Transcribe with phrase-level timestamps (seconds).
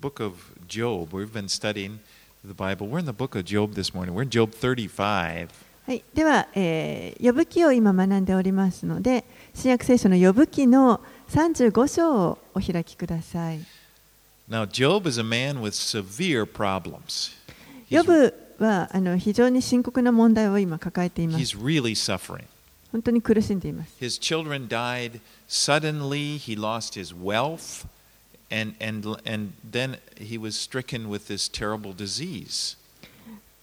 [0.00, 1.12] book of Job.
[1.12, 1.98] We've been studying
[2.44, 2.86] the Bible.
[2.86, 4.14] We're in the book of Job this morning.
[4.14, 5.48] We're in Job 35.
[5.88, 9.24] はい、では、えー、呼ぶ記を今学んでおりますので、
[9.54, 11.00] 新約聖書の呼ぶ記の
[11.30, 13.58] 35章をお開きください。
[14.48, 17.32] Now, Job is a man with severe problems.
[17.90, 18.34] 呼 He's, ぶ
[18.64, 21.56] はあの非常に深刻な問題を今抱えています。
[21.56, 22.44] he's really suffering.
[22.92, 23.96] 本当に苦しんでいます。
[24.00, 25.18] His children died
[25.48, 26.38] suddenly.
[26.38, 27.84] He lost his wealth.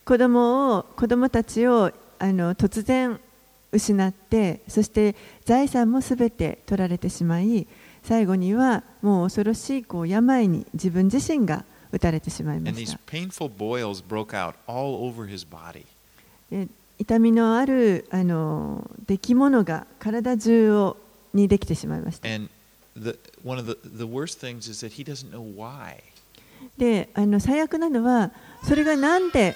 [0.05, 3.20] 子供を子供たちをあの突然
[3.71, 7.67] 失って、そして財産も全て取られてしまい、
[8.03, 12.99] 最後にはもう恐ろしいこう病に自分自身が打たれてしまいました。
[16.97, 20.97] 痛みのあるあの出来物が体中を
[21.33, 22.30] にできてしまいました。
[22.95, 26.02] The, one of the, the worst things is that he doesn't know why.
[26.77, 28.31] であの最悪なのは
[28.67, 29.55] それがなんで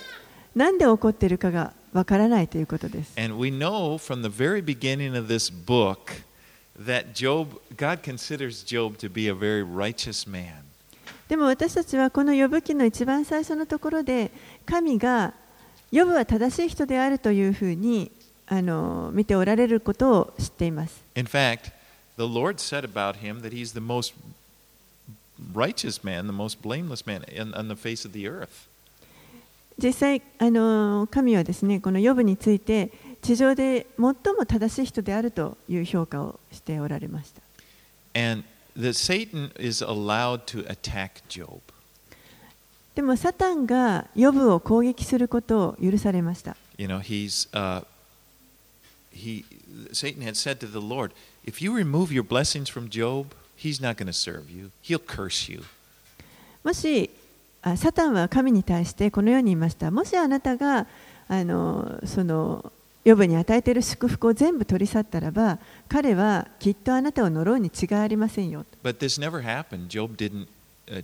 [0.55, 3.19] なんで起こっているかがわからないということです。
[3.19, 6.23] And we know from the very beginning of this book
[6.77, 10.63] that Job, God considers Job to be a very righteous man.
[11.27, 14.31] でも私たちはこの呼ぶ記の一番最初のところで
[14.65, 15.33] 神が
[15.91, 18.11] 呼ぶは正しい人であるというふうに
[18.47, 21.03] あの見ておられることを知っています。
[21.15, 21.71] In fact,
[22.19, 24.13] the Lord said about him that he's the most
[25.53, 28.67] righteous man, the most blameless man in, on the face of the earth.
[29.81, 37.41] 実際あの神はですねこの呼ぶについて地上で最も正しい人であるという評価をしておられました。
[38.13, 38.43] And
[38.77, 41.61] that Satan is allowed to attack Job.
[42.95, 46.57] でもサタンが呼ぶを攻撃することを許されました。
[46.77, 47.85] You know, he's uh,
[49.13, 49.45] he
[49.93, 51.11] Satan had said to the Lord,
[51.49, 54.71] "If you remove your blessings from Job, he's not going to serve you.
[54.83, 55.63] He'll curse you."
[56.63, 57.09] もし
[57.61, 59.91] あサタンは神に対してこのように言いました。
[59.91, 60.87] もしあなたが
[61.27, 62.71] あのその
[63.05, 65.57] 呼ぶに与えている祝福を全部取り去ったらば、
[65.87, 68.65] 彼はきっとあなたを呪うに違いありませんよ。
[68.83, 69.87] But this never happened.
[69.87, 70.47] Job didn't
[70.87, 71.03] uh,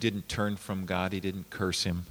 [0.00, 1.10] didn't turn from God.
[1.12, 2.02] He didn't curse him.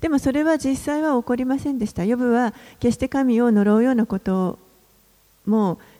[0.00, 2.04] でもそれは実際は起こりませんでした。
[2.04, 4.58] 呼ぶは決して神を呪うようなこと
[5.46, 5.78] も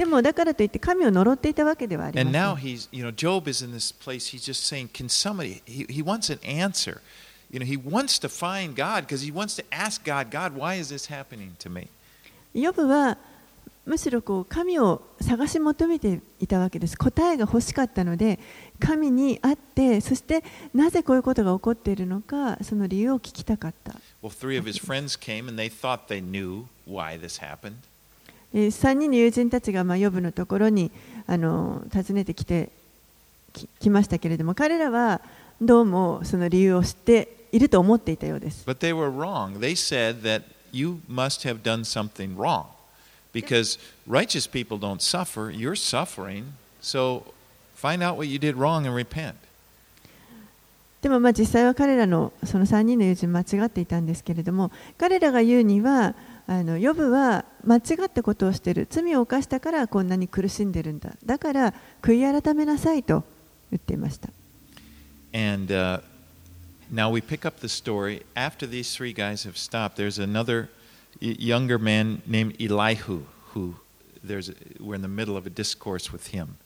[0.00, 2.32] でもだからといって神を呪っていたわけではありません。
[2.32, 2.56] で、今、
[3.12, 3.28] ジョブは、神は、神は、神は、神は、神は、神は、神は、神は、神は、神は、神は、神は、神は、神は、
[11.60, 11.90] 神は、
[12.54, 13.30] 神は、神は、
[13.86, 16.96] むしろこう神を探し求めていたわけです。
[16.96, 18.38] 答えが欲しかったので、
[18.78, 23.94] 神に会って、そしてなぜこういうことが起こっているのか、その理由を聞きたかった。
[24.22, 24.30] Well,
[28.54, 30.90] えー3人の友人たちがまあヨブのところに
[31.26, 32.70] あの訪ねてきて
[33.52, 35.20] き来ましたけれども彼らは
[35.60, 38.64] どうもその理由を知っていると思っていたようです。
[38.66, 39.58] But they were wrong.
[39.58, 42.66] They said that you must have done something wrong
[43.32, 43.78] because
[44.08, 45.50] righteous people don't suffer.
[45.50, 46.44] You're suffering.
[46.80, 47.24] So
[47.76, 49.34] find out what you did wrong and repent.
[51.02, 56.14] でもまあ実際は彼らのその3人の友人間違っていたんですけれども彼らが言うには
[56.46, 63.24] あのヨブは間違ったことをしている罪を犯したからこんなに苦しんでるんだだから悔い改めなさいと
[63.70, 64.30] 言っていました
[65.32, 66.00] And uh,
[66.90, 68.22] now we pick up the story.
[68.34, 70.68] After these three guys have stopped, there's another
[71.20, 73.22] younger man named Elihu
[73.54, 73.76] who
[74.24, 74.50] there's
[74.80, 76.56] we're in the middle of a discourse with him.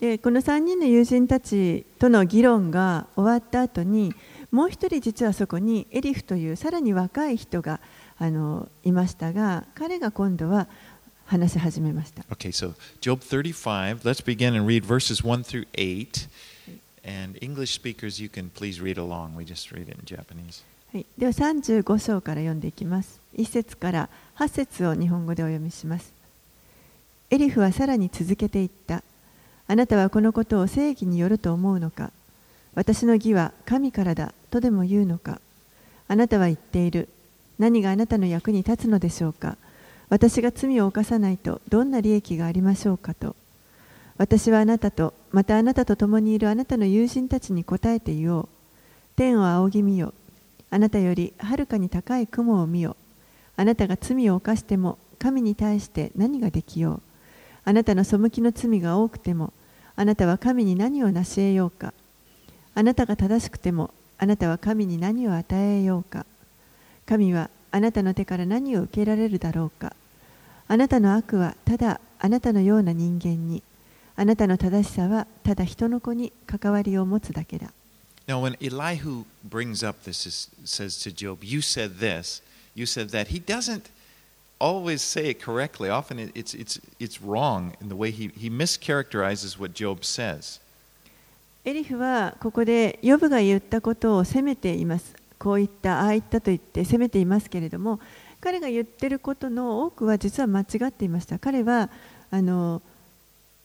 [0.00, 4.14] でこの3人の友人たちとの議論が終わった後に
[4.50, 7.80] もう一人実はそこにエリフというさらに若い人が
[8.20, 10.68] あのいましたが彼が今度は
[11.24, 14.04] 話し始めました Okay, so Job 35.
[14.04, 16.28] Let's begin and read verses 1 through 8.
[17.02, 19.34] And English speakers, you can please read along.
[19.34, 20.62] We just read it in Japanese.
[20.92, 26.12] はい、では35章から読んでいきます1節から8節を日本語でお読みします
[27.30, 29.04] エリフはさらに続けていった
[29.68, 32.10] あなたはこのことを正義によると思うのか？
[32.74, 35.40] 私の義は神からだとでも言うのか？
[36.08, 37.08] あなたは言っている
[37.60, 39.58] 何があなたの役に立つのでしょうか？
[40.08, 43.36] 私が罪を犯さないとどんな利益がありましょうかと
[44.16, 48.48] 私はあなたとまたあなたと共にいるあなたの友人たちに答えて言おう。
[49.14, 50.14] 天を仰ぎ見よ。
[50.70, 52.96] あなたよりはるかに高い雲を見よ。
[53.56, 57.02] あなたが罪を犯しても神に対して何ができよう。
[57.64, 59.52] あなたの背きの罪が多くても
[59.96, 61.92] あなたは神に何を成し得ようか。
[62.74, 66.24] あなたが正しくてもあなたは神に何を与えようか。
[67.10, 69.96] 神はあなたの手から何を受けられるだろうか。
[70.68, 73.64] あなたの悪はただあなたのような人間に、
[74.14, 77.72] あなたの正しさはただ人の子に関わりを持つだけだ。
[78.28, 82.42] Now, when Elihu brings up this, is, says to Job, You said this,
[82.76, 83.90] you said that, he doesn't
[84.60, 85.90] always say it correctly.
[85.90, 90.60] Often it, it's, it's, it's wrong in the way he, he mischaracterizes what Job says.
[91.64, 95.19] エリフはここでヨブが言ったことを責めています。
[95.40, 97.98] こう言った、ああ言ったと言って責めていますけれども、
[98.40, 101.38] 彼が言ってることの多くは実は間違っていました。
[101.38, 101.90] 彼は
[102.30, 102.82] あの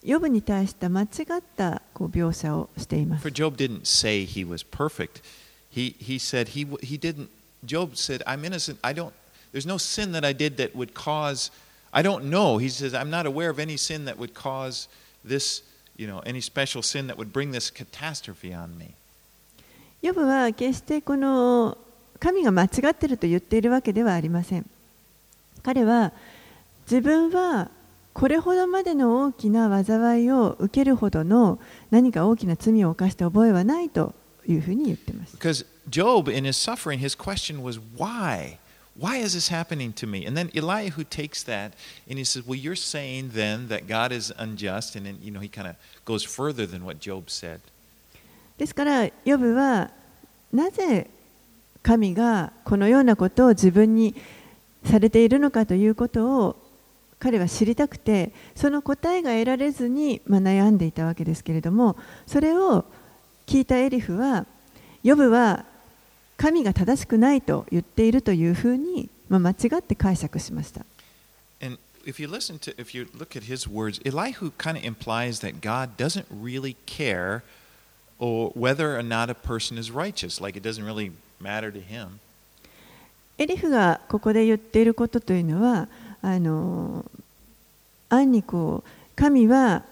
[0.03, 1.07] ヨブに対して間違っ
[1.57, 3.31] たこう描写をしています For。
[3.31, 5.21] Job didn't say he was perfect.
[5.69, 7.27] He, he said he, he didn't,
[7.65, 8.79] Job said, I'm innocent.
[8.81, 9.13] I don't,
[9.51, 11.51] there's no sin that I did that would cause,
[11.91, 12.57] I don't know.
[12.57, 14.87] He says, I'm not aware of any sin that would cause
[15.25, 15.63] this,
[15.97, 18.95] you know, any special sin that would bring this catastrophe on me.
[20.05, 21.79] ヨブは決してこの
[22.19, 24.69] 神が間違っていると言っているわけではありません。
[25.63, 26.11] 彼は
[26.83, 27.71] 自分は
[28.13, 31.57] これほどまでの大きな災いを受けるほどの
[31.89, 34.13] 何か大きな罪を犯した覚えはないと
[34.47, 35.35] いうふうに言っています。
[35.37, 38.59] Because Job, in his suffering, his question was, why?
[38.95, 40.25] Why is this happening to me?
[40.27, 41.73] And then Elihu takes that
[42.07, 44.95] and he says, Well, you're saying then that God is unjust.
[44.95, 45.75] And then, you know, he kind of
[46.05, 47.59] goes further than what Job said.
[48.57, 49.91] ですから、ヨブは
[50.53, 51.09] なぜ
[51.83, 54.15] 神がこのようなことを自分に
[54.85, 56.55] されているのかということを
[57.19, 61.97] 彼は知りたくて、その答えが得られずに、ま、悩んでいたわけですけれども、
[62.27, 62.85] それを
[63.45, 64.45] 聞いたエリフは、
[65.03, 65.65] ヨブは
[66.37, 70.85] 神が正しくないと言っているというふうに、ま、間違って解釈しました。
[72.05, 75.97] If you listen to, if you look at his words, Elihu kind of implies that God
[75.97, 77.41] doesn't really care
[78.18, 80.40] or whether or not a person is righteous.
[80.40, 82.20] Like it doesn't really matter to him.
[83.38, 85.88] エリフがここで言っていることというのは
[86.20, 87.10] あの
[88.10, 89.82] 暗にこう神は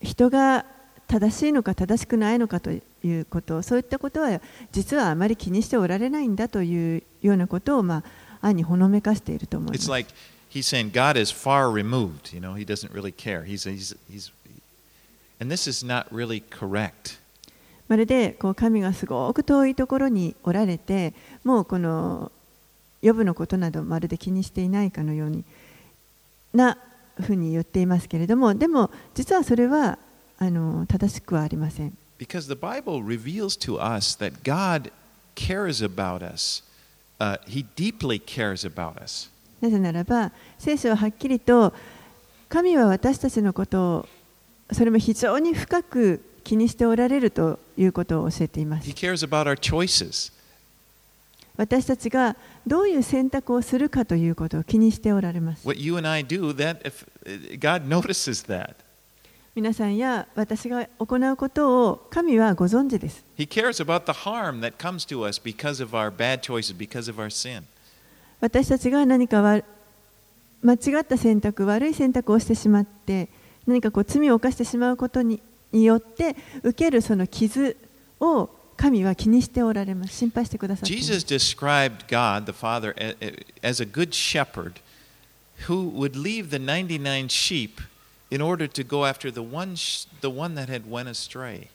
[0.00, 0.64] 人が
[1.06, 4.40] 正しいのか正しくないのかということそういったことは
[4.72, 8.02] 実はあまり気にしておられないんだというようなことを、まあ、
[8.40, 9.90] 暗にほのめかしていると思いま It's す。
[9.90, 10.10] like
[10.50, 12.34] he's saying God is far removed.
[12.34, 13.44] You know, he doesn't really care.
[13.44, 14.32] He's, he's, he's,
[15.40, 17.18] and this is not really correct.
[17.87, 21.13] まるでこう神がすごく遠いところにおられて
[21.43, 22.31] もうこの
[23.01, 25.43] 予部のことなどまるで気にしていないかのように
[26.53, 26.77] な
[27.21, 29.99] ふうに言っていますけれどもでも実はそれは
[30.37, 31.97] あの正しくはありません。
[32.17, 34.91] Because the Bible reveals to us that God
[35.35, 36.63] cares about us.
[37.19, 39.29] Uh, he deeply cares about us.
[39.61, 41.73] なぜならば聖書ははっきりと
[42.49, 44.09] 神は私たちのことを
[44.71, 48.89] それも非常に深く気にしておられるということを教えています。
[48.89, 49.57] He cares about our
[51.55, 52.35] 私たちが
[52.65, 55.67] どういう選択をするかということを気にしておられます。
[59.55, 63.23] 皆さんや私が行うことを神はご存知です。
[63.37, 65.83] He cares about the harm that comes to us because
[68.41, 69.41] 私たちが何か
[70.63, 73.29] 間違った選択、悪い選択をしてしまって、
[73.67, 75.39] 何かこう罪を犯してしまうことに
[75.73, 77.75] によって受けるその傷
[78.19, 80.15] を神は気にしておられます。
[80.15, 82.95] 心配してくださっています Jesus described God, the Father,
[83.61, 84.73] as a good shepherd
[85.67, 87.81] who would leave the 99 sheep
[88.29, 89.75] in order to go after the one,
[90.21, 91.69] the one that had went astray.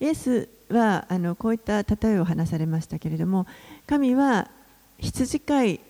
[0.00, 3.46] イエスはあのこういった例えを話されましたけれども
[3.86, 4.48] 神は
[4.98, 5.80] 羊飼い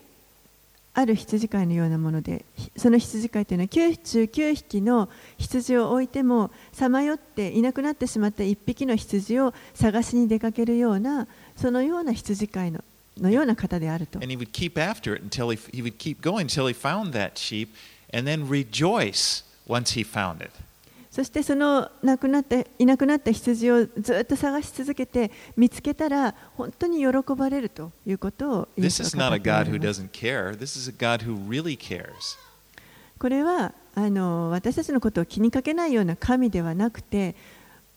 [0.98, 2.44] ある羊飼いのようなもので
[2.76, 12.82] その羊飼いというのは99匹の羊を置いてもさまよっていなくなってしまった1匹の羊を探しに出かけるようなそのような羊飼いの
[13.16, 17.12] のような方であると And he would keep after it until he, he would keep going until he found
[17.12, 17.68] that sheep
[18.12, 20.50] and then rejoice once he found it.
[21.18, 30.56] そしてその亡くなったいなくなった羊をずっと探し続けて見つけたら本当に喜ばれるということをイエ This ス is は not 語 a っておら God れ who ます doesn't care.
[30.56, 32.06] This is a God who really cares.
[33.18, 37.34] これはあの私たちのことを気にかけないような神ではなくて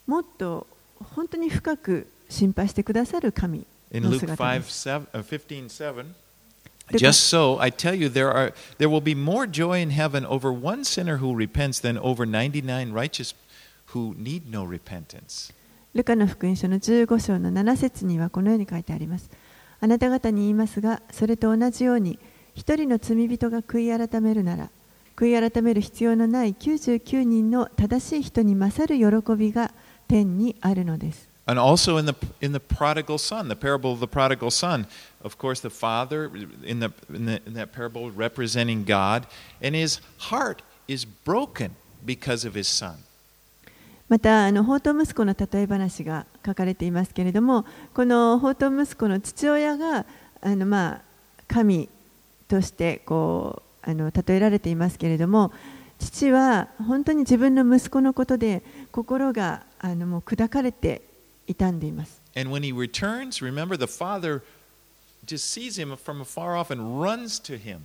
[0.07, 0.65] もっと
[1.15, 4.89] 本当に深く心配してくださる神 In の Luke 姿 5, です。
[4.89, 6.05] 7, uh, 15, 7, Luke-
[6.97, 10.51] just so, I tell you, there, are, there will be more joy in heaven over
[10.51, 13.33] one sinner who repents than over 99 righteous
[13.93, 15.53] who need no repentance.
[15.93, 19.29] ルカの福音書の15章の7節にはこのように書いてあります。
[19.81, 22.17] あなた方に言いますが、それと同じように、
[22.55, 24.69] 一人の罪人が悔い改めるなら、
[25.15, 29.71] 悔い改める必要のない99人の正しい人に勝る喜びが
[30.07, 31.30] 天にあるのです。
[31.47, 34.85] And also in the in the prodigal son, the parable of the prodigal son,
[35.23, 36.31] of course, the father
[36.63, 39.25] in the in, the, in that parable representing God,
[39.61, 43.03] and his heart is broken because of his son.
[44.07, 50.05] またあの放蕩息子の例え話が書かれていますけれどもこの放蕩息子の父親が
[50.41, 51.01] あの、まあ、
[51.47, 51.87] 神
[52.49, 55.53] としてこうあの例えられていますけれども
[55.97, 61.01] 父は本当に自分の息子のことで心があのもう砕かれて
[61.55, 62.21] 傷んでいます。
[62.35, 64.41] And when he returns, remember the father
[65.25, 67.79] just sees him from afar off and runs to him.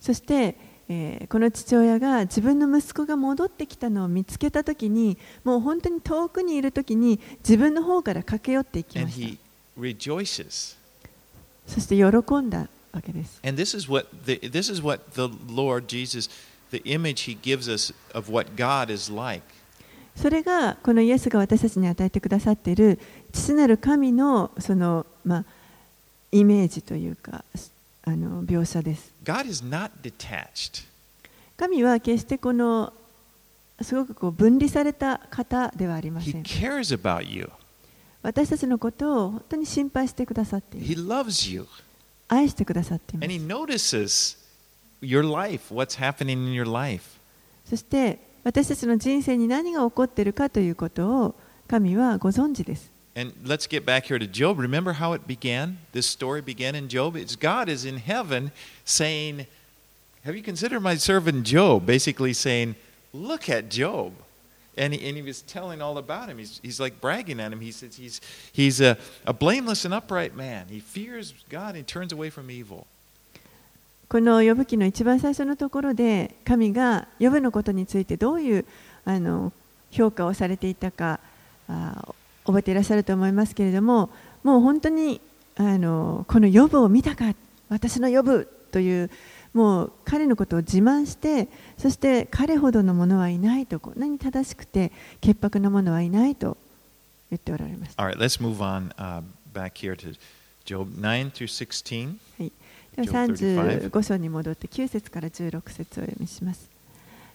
[0.00, 0.56] そして、
[0.88, 9.38] えーこの父親が自分の息子が戻ってきたのを見つけたときにもう本当に遠くにいるときに自分の方から駆け寄っていきました he
[9.78, 10.76] rejoices.
[11.66, 13.40] そして喜んだわけです。
[13.44, 16.30] And this is what the, this is what the Lord Jesus,
[16.70, 19.42] the image he gives us of what God is like.
[20.20, 22.98] それがこのイエスが私たちに与えてくださっている
[23.32, 25.44] 父なる神のその、まあ、
[26.32, 27.44] イメージというか
[28.04, 29.12] あの描写です。
[31.56, 32.92] 神は決してこの
[33.80, 36.42] すごくこう分離された方ではありません。
[38.22, 40.86] 私たちのことを本当に心配してくださっている。
[42.26, 43.28] 愛してくださっています。
[47.70, 51.35] そして私たちの人生に何が起こっているかということを
[51.67, 52.91] 神はご存知です。
[53.15, 54.59] And let's get back here to Job.
[54.59, 55.77] Remember how it began?
[55.91, 57.15] This story began in Job.
[57.15, 58.51] It's God is in heaven
[58.85, 59.45] saying,
[60.25, 61.85] Have you considered my servant Job?
[61.85, 62.75] Basically saying,
[63.13, 64.13] Look at Job.
[64.75, 66.39] And he, and he was telling all about him.
[66.39, 67.61] He's, he's like bragging on him.
[67.61, 68.19] He says he's,
[68.51, 68.97] he's a,
[69.27, 70.65] a blameless and upright man.
[70.67, 72.87] He fears God and turns away from evil.
[74.08, 78.64] この呼ぶ記の一番最初のところで神が呼ぶのことについてどういう
[79.04, 79.52] あの
[79.90, 81.20] 評価をされていたか
[81.68, 84.08] あ覚えていらっしゃると思いますけれども
[84.42, 85.20] もう本当に
[85.56, 87.34] あのこの呼ぶを見たか
[87.68, 89.10] 私の呼ぶという
[89.52, 96.56] もう彼のことを自慢してそして彼ほどのものはいないとこんなに正しくて潔白なものはいないと
[97.30, 98.02] 言っておられました。
[98.02, 99.22] All right, let's move on uh,
[99.52, 100.16] back here to
[100.64, 102.18] Job 9 through 16.
[102.38, 102.52] では Job
[103.02, 106.68] 35章に戻って9節から16節をお読みします。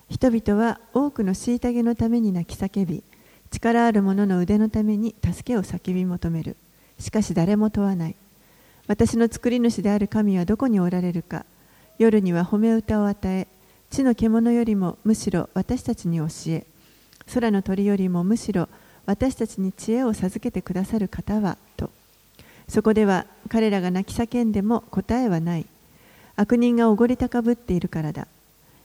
[0.10, 3.04] 人々は多くの虐げのために泣き叫び、
[3.52, 6.56] 力ある者の腕のために助けを叫び求める。
[7.00, 8.16] しかし誰も問わない。
[8.88, 11.46] 私の作り主である神はどこにおられるか。
[11.98, 13.48] 夜には褒め歌を与え、
[13.90, 16.66] 地の獣よりもむしろ私たちに教え、
[17.34, 18.68] 空の鳥よりもむしろ
[19.06, 21.90] 私たちに知恵を授けてくださる方は、と。
[22.68, 25.66] そこでは彼らが泣き叫んでも答えはない。
[26.36, 28.28] 悪人がおごり高ぶっているからだ。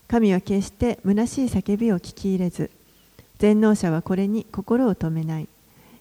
[0.09, 2.71] 神は決して虚しい叫びを聞き入れず、
[3.39, 5.49] 全能者はこれに心を止めない。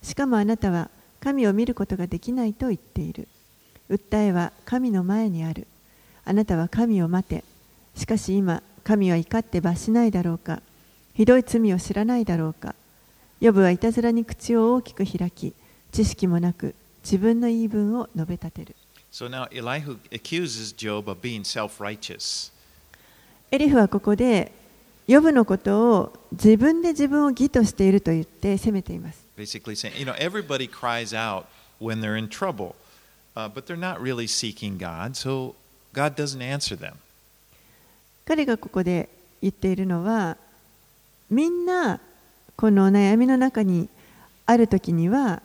[0.02, 3.28] しかもあなたは神を見ることができないと言っている。
[3.90, 5.68] 訴えは神の前にある。
[6.26, 7.44] あなたは神を待て。
[7.96, 10.62] しかし今、神は怒って罰しないだろうか。
[11.14, 12.76] ひどい罪を知らないだろうか。
[13.40, 15.54] ヨブはいたずらに口を大きく開き、
[15.92, 16.76] 知識もなく
[17.08, 18.76] 自分の言い分を述べ立てる。
[19.14, 22.52] So now Elihu accuses Job of being self righteous.
[23.50, 24.52] エリフはここで、
[25.08, 29.26] ヨブのことを自分で自分を義としていると言って責めています。
[29.38, 31.46] Basically saying, you know, everybody cries out
[31.80, 32.76] when they're in trouble,
[33.38, 35.56] uh, but they're not really seeking God, so
[35.94, 36.96] God doesn't answer them.
[38.26, 39.08] 彼がここで
[39.42, 40.36] 言っているのは、
[41.30, 42.02] みんな
[42.58, 43.88] この悩みの中に
[44.46, 45.42] ある時には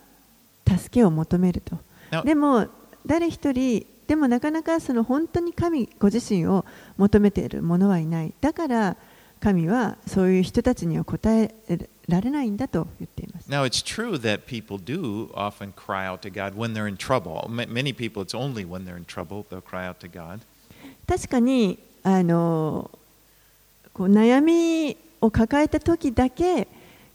[0.68, 1.76] 助けを求めると。
[2.24, 2.66] でも
[3.06, 6.64] 誰一人でもなかなかその本当に神ご自身を
[6.98, 8.96] 求めている者はいないだから
[9.40, 11.54] 神はそういう人たちには答え
[12.08, 17.48] られないんだと言っています now it's true that people do often cry out to God when they're in trouble.
[17.48, 20.40] Ma- Many people, it's only when they're in trouble they'll cry out to God.
[21.06, 22.90] 確かにあの
[23.94, 26.68] こう悩みを抱えた時だけ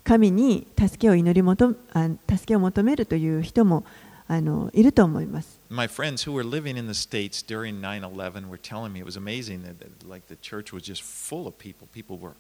[0.08, 3.84] 神に助けを祈り求あ助けを求めるという人も
[4.30, 9.06] あのいると思います My friends who were living in the States during 9 11 were telling me it
[9.06, 9.76] was amazing that
[10.08, 11.90] like the church was just full of people.
[11.94, 12.36] People were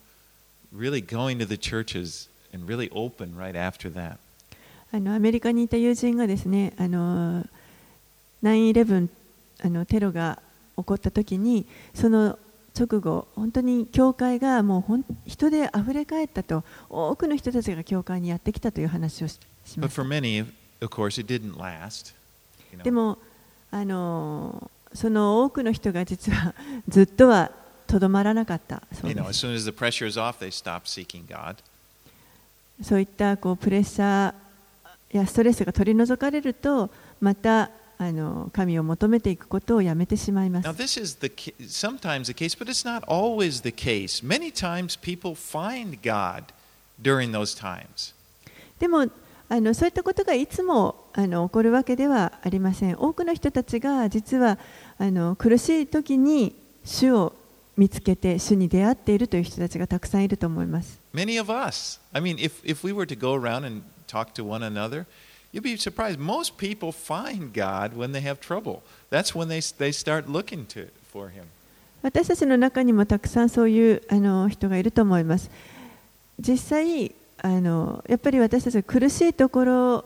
[0.72, 4.18] really going to the churches and really open right after that.
[4.94, 7.44] あのアメリカにいた友人がですね、あの
[8.44, 9.10] 9-11
[9.66, 10.42] あのテロが
[10.78, 12.40] 起こった時に、その
[12.77, 19.39] 直後、本当に教会がもうほん人であふれ返ったと、多くの人たちが教会にやってきたという話をし
[19.77, 19.96] ます。
[19.96, 20.41] for many,
[20.81, 22.13] of course, it didn't last.
[22.72, 22.84] you know.
[22.84, 23.17] でも、
[23.72, 26.53] あのその多くの人が実は
[26.88, 27.51] ずっとは
[27.88, 29.10] とどまらなかったそう.
[32.84, 36.89] そういったこうプレッシャーやストレスが取り除かれると、
[37.22, 40.82] またあの神を求めていくことをやめてしまいま Now, す。
[40.82, 41.27] this is the
[41.63, 44.25] sometimes the case, but it's not always the case.
[44.25, 46.46] Many times, people find God
[47.01, 48.13] during those times.
[48.80, 49.08] でも
[49.50, 52.98] あのそういったことがいつもあの起こるわけではありません。
[53.00, 54.60] 多くの人たちが実は
[55.00, 57.34] あの苦しい時に主を
[57.77, 61.00] 見つけて主に出会っているという人たちがたくさんいると思います。
[61.13, 62.00] Many of us.
[62.12, 65.06] I mean, if, if we were to go around and talk to one another,
[65.51, 66.20] you'd be surprised.
[66.20, 68.82] Most people find God when they have trouble.
[69.10, 71.46] That's when they, they start looking to, for Him.
[72.04, 75.50] 私たちの中にもたくさんそういうあの人がいると思います。
[76.39, 77.12] 実際
[77.42, 80.06] あのやっぱり私たちが苦しいところ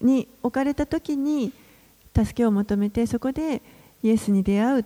[0.00, 1.52] に置かれた時に
[2.14, 3.62] 助けを求めてそこで
[4.02, 4.84] イエスに出会う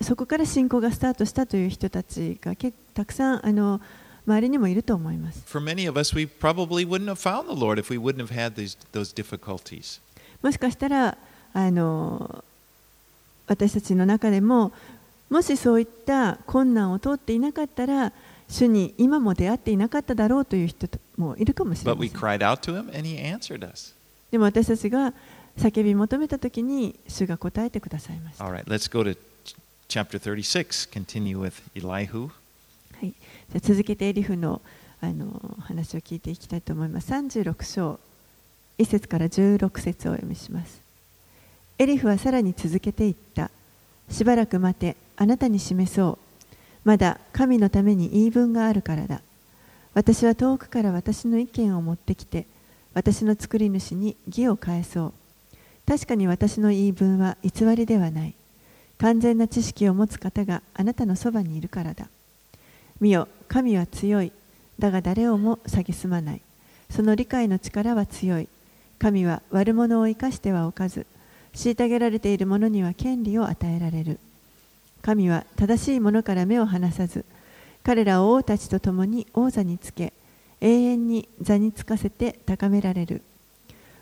[0.00, 3.80] そこから信仰がスタートしたという人たちが結たくさんあの
[4.26, 5.42] 周りにもいると思います。
[10.42, 11.18] もしかしたら、
[11.52, 12.44] あの
[13.46, 14.72] 私たちの中でも、
[15.30, 18.12] もしそういった困難を通っていなかったら、
[18.48, 22.10] 主に今も出会っていなかっただろうという人もいるかもしれません。
[24.30, 25.12] でも私たちが
[25.56, 28.44] 叫び求めたときに、主が答えてくださいました。
[33.04, 33.14] い、
[33.52, 34.60] じゃ続けてエリフの
[35.00, 37.12] あの話を聞いていきたいと思います。
[37.12, 38.00] 36章
[38.78, 40.80] 1節から16節をお読みします。
[41.78, 43.50] エリフはさらに続けていった。
[44.10, 46.48] しばらく待てあなたに示そう。
[46.84, 49.20] まだ神のために言い分があるからだ。
[49.94, 52.46] 私は遠くから私の意見を持ってきて
[52.94, 55.12] 私の作り主に義を返そう。
[55.86, 58.34] 確かに私の言い分は偽りではない。
[58.98, 62.08] 完全な知識を持つ方があなたのそばにいるからだ。
[63.00, 64.32] 見よ神は強い。
[64.78, 66.40] だが誰をも蔑まない。
[66.90, 68.48] その理解の力は強い。
[68.98, 71.06] 神は悪者を生かしてはおかず。
[71.54, 74.18] 虐げられている者には権利を与えられる。
[75.02, 77.24] 神は正しい者から目を離さず。
[77.82, 80.12] 彼らを王たちと共に王座につけ。
[80.60, 83.22] 永遠に座につかせて高められる。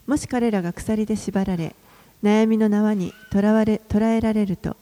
[0.07, 1.74] もし彼らが鎖で縛られ。
[2.22, 4.76] 悩みの縄にとらわれ捕らえられると。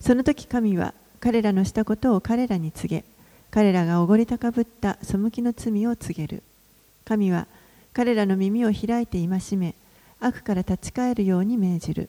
[0.00, 3.04] その時神は彼らのしたことを彼らに告げ。
[3.54, 6.42] 彼らがおごり高ぶった背きの罪を告げる。
[7.04, 7.46] 神は
[7.92, 9.76] 彼らの耳を開いて戒め
[10.18, 12.08] 悪から立ち返るように命じる。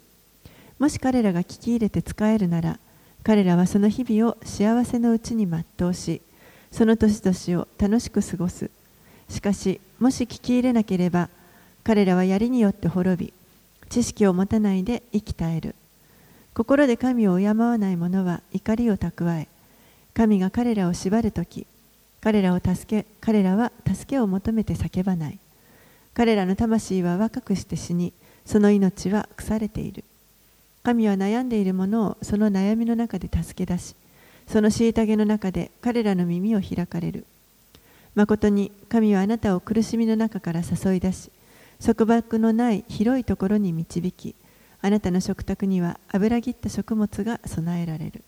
[0.80, 2.80] もし彼らが聞き入れて仕えるなら
[3.22, 6.24] 彼らはその日々を幸せのうちに全うし
[6.72, 8.72] その年々を楽しく過ごす。
[9.30, 11.30] しかしもし聞き入れなければ
[11.84, 13.34] 彼らは槍によって滅び
[13.90, 15.76] 知識を持たないで生き絶える。
[16.56, 19.48] 心で神を敬わない者は怒りを蓄え
[20.16, 21.68] 神が彼らを縛るとき
[22.22, 25.40] 彼らを助け彼らは助けを求めて叫ばない。
[26.16, 28.14] 彼らの魂は若くして死に
[28.46, 30.06] その命は腐れている。
[30.82, 33.96] 神は悩んでいる者をその悩みの中で助け出し
[34.48, 37.26] その虐げの中で彼らの耳を開かれる。
[38.16, 41.30] 誠に神はあなたを苦しみの中から誘い出し
[41.86, 44.34] 束縛のない広いところに導き
[44.82, 48.24] あなたの食卓には油ぎった食物が備えられる。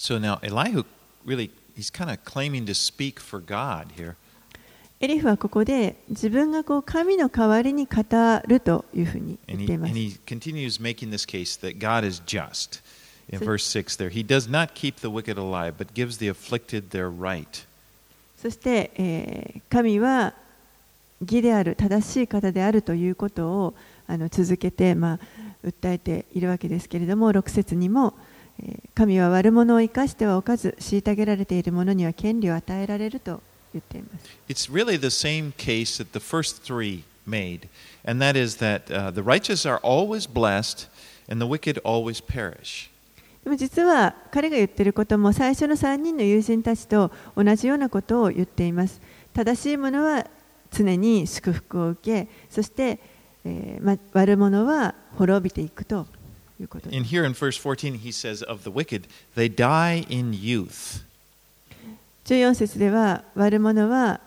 [0.00, 0.84] So now Elihu
[1.26, 4.16] really he's kind of claiming to speak for God here.
[4.98, 8.02] エリフはここで自分がこう神の代わりに語
[8.46, 9.88] るというふうに言っていま。
[18.40, 20.32] そして、え、え、神は
[21.20, 23.74] 義である正しい方、であるということを
[24.06, 25.18] あの続けて、まあ、
[25.62, 28.14] 訴えているわけですけれども、6節にも。
[28.94, 33.40] 神は悪者を生かしてはおかず虐げられている者には権利を与えられると
[33.72, 34.24] 言っています。
[34.48, 37.68] It's really the same case that the first three made,
[38.04, 40.88] and that is that uh, the righteous are always blessed
[41.30, 42.90] and the wicked always perish.
[43.44, 49.00] でも実は彼が言っていることも最初の3人の友人たちと同じようなことを言っています。
[49.32, 50.26] 正しい者は
[50.70, 52.98] 常に祝福を受け、そして、
[53.44, 56.06] えーま、悪者は滅びていくと
[56.60, 56.96] いうことです。
[62.26, 64.20] 14節では悪者は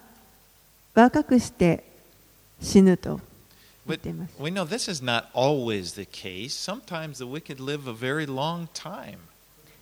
[0.94, 1.84] 若くして
[2.62, 3.20] 死ぬと。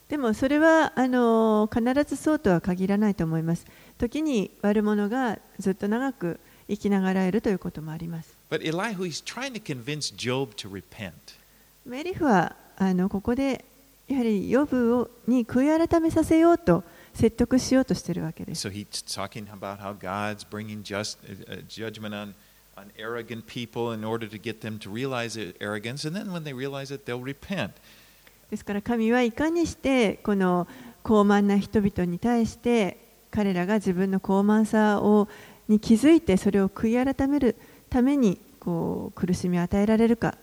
[0.10, 3.66] でもそれはあの必ずそうとは限らないと思います。
[3.98, 8.34] 時に悪者がずっと長く生きながらえるということもあります。
[11.86, 13.66] メリフはあのここで
[14.08, 18.68] やはりヨブをに悔い改めさせようと説得しようとしているわけです。
[18.68, 21.18] So he's talking about how God's bringing just
[21.48, 22.34] uh, judgment on,
[22.76, 26.44] on arrogant people in order to get them to realize their arrogance, and then when
[26.44, 27.72] they realize it, they'll repent.
[28.50, 30.68] ですから神はいかにしてこの
[31.04, 32.98] 高慢な人々に対して
[33.32, 35.30] 彼らが自分の高慢さを
[35.70, 37.56] に気づいてそれを悔い改める
[37.90, 40.36] ためにこう苦しみを与えられるか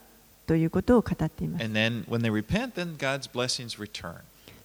[0.48, 1.64] ということを語っています。
[1.66, 2.72] Then repent.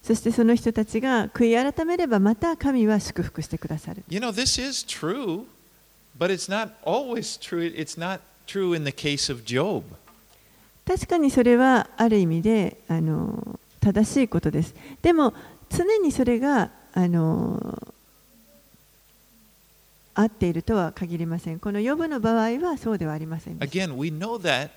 [0.02, 4.02] そしてその人たちが悔い改めればまた神は祝福してくださる。
[4.08, 5.44] You know, this is true,
[6.18, 7.74] but it's not always true.
[7.74, 9.82] It's not true in the case of Job.
[10.86, 14.74] 確かにそれはある意味であの正しいことです。
[15.02, 15.34] でも
[15.68, 17.92] 常にそれがあの
[20.14, 21.58] 合っているとは限りません。
[21.58, 23.84] このヨブの場合はそうではありませんでした。
[23.84, 24.70] Again, we know that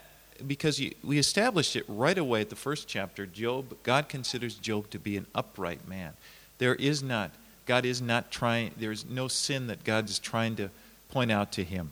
[0.46, 3.26] because you, we established it right away at the first chapter.
[3.26, 6.12] Job, God considers Job to be an upright man.
[6.58, 7.30] There is not,
[7.66, 10.70] God is not trying, there is no sin that God is trying to
[11.10, 11.90] point out to him.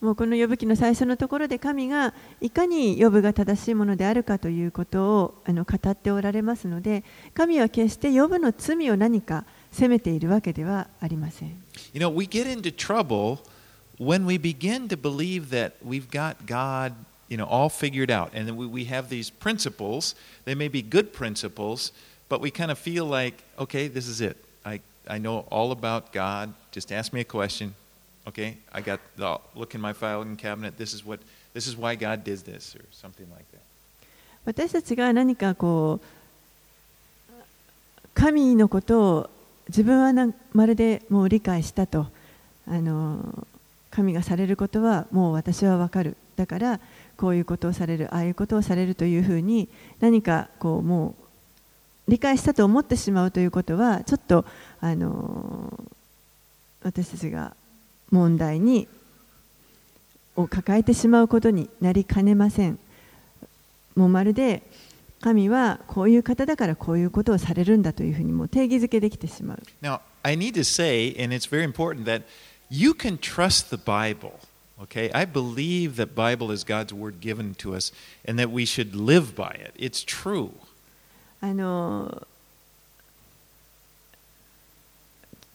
[0.00, 11.48] もうこの呼ぶ記の最初のところで神がいかに呼ぶが正しいものであるかということをあの語っておられますので神は決して呼ぶの罪を何か責めているわけではありません。
[11.94, 13.38] You know, we get into trouble
[13.98, 16.92] when we begin to believe that we've got God,
[17.28, 20.14] you know, all figured out, and then we, we have these principles.
[20.44, 21.92] They may be good principles,
[22.28, 24.36] but we kind of feel like, okay, this is it.
[24.64, 26.52] I, I know all about God.
[26.70, 27.74] Just ask me a question.
[28.26, 30.78] Okay, I got the look in my filing cabinet.
[30.78, 31.20] This is what,
[31.52, 33.60] this is why God did this, or something like that.
[34.46, 37.32] 私たちが何かこう
[38.14, 39.30] 神のことを
[39.68, 42.06] 自分はなまるでもう理解したと
[42.68, 43.46] あの
[43.90, 46.80] 神がされることはもう私は分かるだから
[47.19, 49.67] こういうことをされるああいうことをされるというふうに
[49.99, 51.15] 何かこうも
[52.07, 54.45] う理解したと思ってしまうということはちょっと
[54.79, 55.77] あの
[56.81, 57.57] 私たちが
[58.09, 58.87] 問題に
[60.37, 62.79] を抱えてしまうことになりかねません。
[63.97, 64.63] もうまるで
[65.19, 69.61] 神はこういう方だからこういうことをされるんだというふうにもう定義づけできてしまう。
[69.81, 72.21] Now, I need to say, and it's very important, that
[72.69, 74.31] you can trust the Bible.
[74.83, 77.91] Okay, I believe that Bible is God's word given to us,
[78.23, 79.73] and that we should live by it.
[79.77, 80.51] It's true.
[81.41, 82.27] あの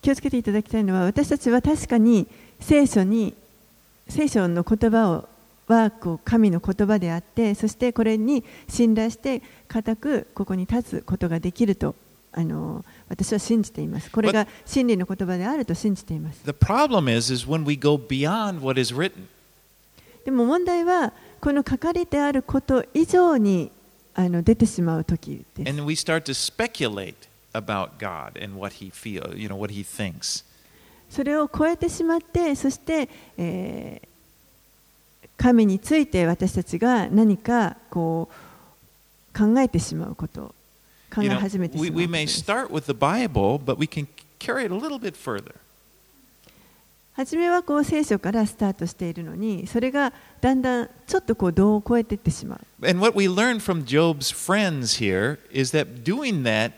[0.02, 2.26] 気をつけていただきたいのは私たちは確かに
[2.60, 3.34] 聖書に
[4.08, 5.28] 聖書の言葉を
[5.66, 11.94] はこう神の言葉であってそしてこれに信頼して固くここに立つことができると
[12.32, 14.10] あの私は信じています。
[14.10, 16.40] これが真理の言葉であると信じています。
[20.24, 23.70] でも問題は、この書かれてあること以上に
[24.14, 25.68] あの出てしまう時です。
[31.10, 38.28] それを超えてしまって、そして、えー、神について私たちが何かこ
[39.34, 40.54] う考えてしまうこと。
[41.14, 44.06] 考え始めてしま we, うこ we と may start with the Bible, but we can
[44.38, 45.54] carry it a little bit further.
[47.14, 56.72] 初めはこう聖書からスタートしているのにそれがだんだんちょっとこう度を超えていってしまう And what we learn from Job's friends here is that doing that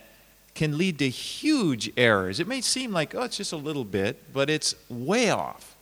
[0.53, 2.39] can lead to huge errors.
[2.39, 5.75] It may seem like, oh, it's just a little bit, but it's way off.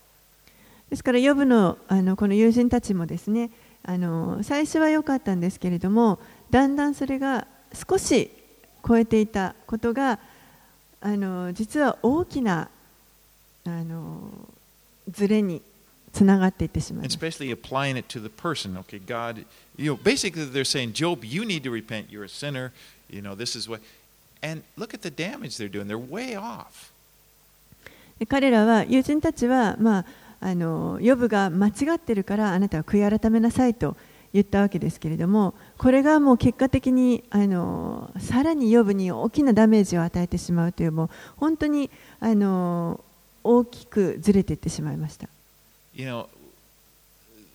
[0.90, 3.52] ですからヨブのあのこの友人たちもですね
[3.84, 8.32] あの最初は良かったんですけれどもだんだんそれが少し
[8.86, 10.20] 超えていたことが
[11.02, 12.70] あの実は大きな
[13.66, 14.30] あの
[15.10, 15.62] ズレに
[16.12, 17.18] つながっていってしまい And ます。
[17.18, 18.78] especially applying it to the person.
[18.80, 19.46] Okay, God,
[19.78, 22.10] you know, basically they're saying, Job, you need to repent.
[22.10, 22.72] You're a sinner.
[23.10, 23.82] You know, this is what.
[24.42, 25.88] And look at the damage they're doing.
[25.88, 26.94] They're way off.
[28.20, 30.06] で彼らは友人たちは、まあ、
[30.40, 33.98] あのヨブが間違ってるからあなたは悔い改めなさいと
[34.36, 43.00] 言ったわけですけれどもこれがもう結果的にあのさらにヨブに大きなダメージを与えてしまうというもう本当にあの
[43.46, 45.30] 大きくずれていってしまいました。
[45.94, 46.28] You know,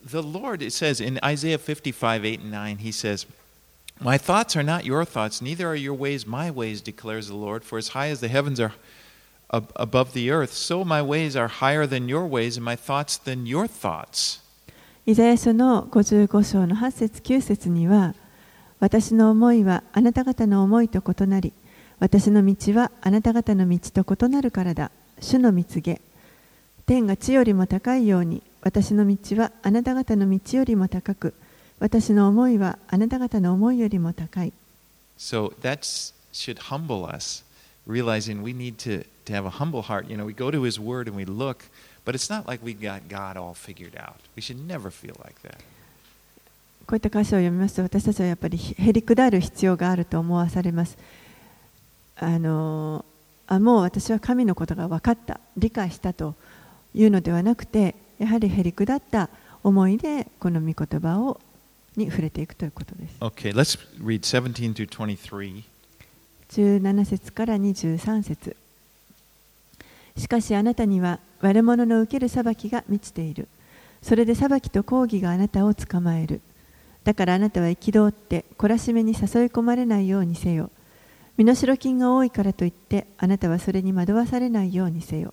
[0.02, 3.26] the Lord, says in Isaiah 55, 8 and 9, he says,
[4.00, 7.62] My thoughts are not your thoughts, neither are your ways my ways, declares the Lord.
[7.62, 8.72] For as high as the heavens are
[9.50, 13.44] above the earth, so my ways are higher than your ways, and my thoughts than
[13.44, 14.40] your thoughts.
[15.10, 18.14] イザヤ書の55章の8節9節には
[18.78, 21.52] 私の思いはあなた方の思いと異なり、
[21.98, 24.92] 私の道はあなた方の道と異なるからだ。
[25.20, 26.00] 主の蜜げ。
[26.86, 31.34] 天が地よりも高いように、私の道はあなた方の道よりも高く、
[31.80, 34.52] 私の思いはあなた方の思いよりも高い。
[35.18, 35.80] So that
[36.32, 37.44] should humble us,
[37.86, 40.08] realizing we need to, to have a humble heart.
[40.08, 41.64] You know, we go to His Word and we look,
[42.04, 44.16] but it's not like we got God all figured out.
[44.36, 45.58] We should never feel like that.
[46.86, 50.98] こういった箇所を読みますと私たちはやっぱりへりくだる必要があると思わされます。
[52.16, 53.04] あの
[53.46, 56.34] あもう私は神のことが分かった理解したと
[56.94, 59.30] いうのではなくてやはりへりくだった
[59.62, 61.40] 思いでこの御言葉を
[61.96, 63.16] に触れていくということです。
[63.20, 65.62] Okay, let's read 17 through 23.
[66.50, 68.56] 17節から23節
[70.16, 73.48] しかしあなたには悪者の受ける裁きが満ちている。
[74.02, 76.40] それで裁きと抗議があなたを捕まえる。
[77.04, 80.70] だからあなたは憤って懲らしめに誘い込まれないようにせよ。
[81.36, 85.32] 身代金が多いからといってあなたはそれに惑わされないようにせよ。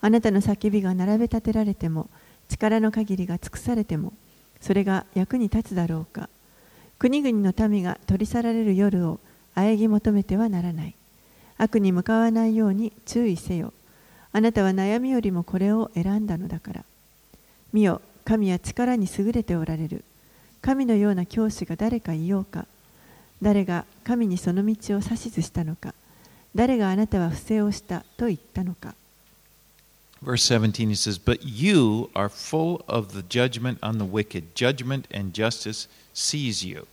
[0.00, 2.10] あなたの叫びが並べ立てられても
[2.48, 4.12] 力の限りが尽くされても
[4.60, 6.28] それが役に立つだろうか。
[6.98, 9.20] 国々の民が取り去られる夜を
[9.54, 10.94] 喘ぎ求めてはならない。
[11.58, 13.72] 悪に向かわないように注意せよ。
[14.32, 16.84] あなたは悩みよりもこれを選んだのだから。
[17.72, 20.04] 見よ、神は力に優れておられる。
[20.62, 22.66] 神のような教師が誰かいようか。
[23.42, 25.94] 誰が神にその道を指図したのか。
[26.54, 28.94] 誰があなたは不正をしたと言ったのか。
[30.22, 34.54] Verse 17, he says, But you are full of the judgment on the wicked.
[34.54, 36.86] Judgment and justice seize you.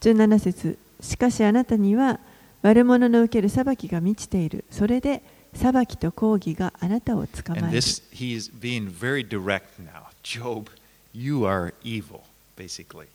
[0.00, 2.18] 17節しかしあなたには
[2.62, 4.64] 悪者の受ける裁きが満ちている。
[4.70, 5.22] それで
[5.54, 7.66] 裁きと抗議があなたを捕まえる。
[7.78, 10.06] this, he is being very direct now.
[10.22, 10.70] Job,
[11.12, 12.20] you are evil,
[12.56, 13.06] basically.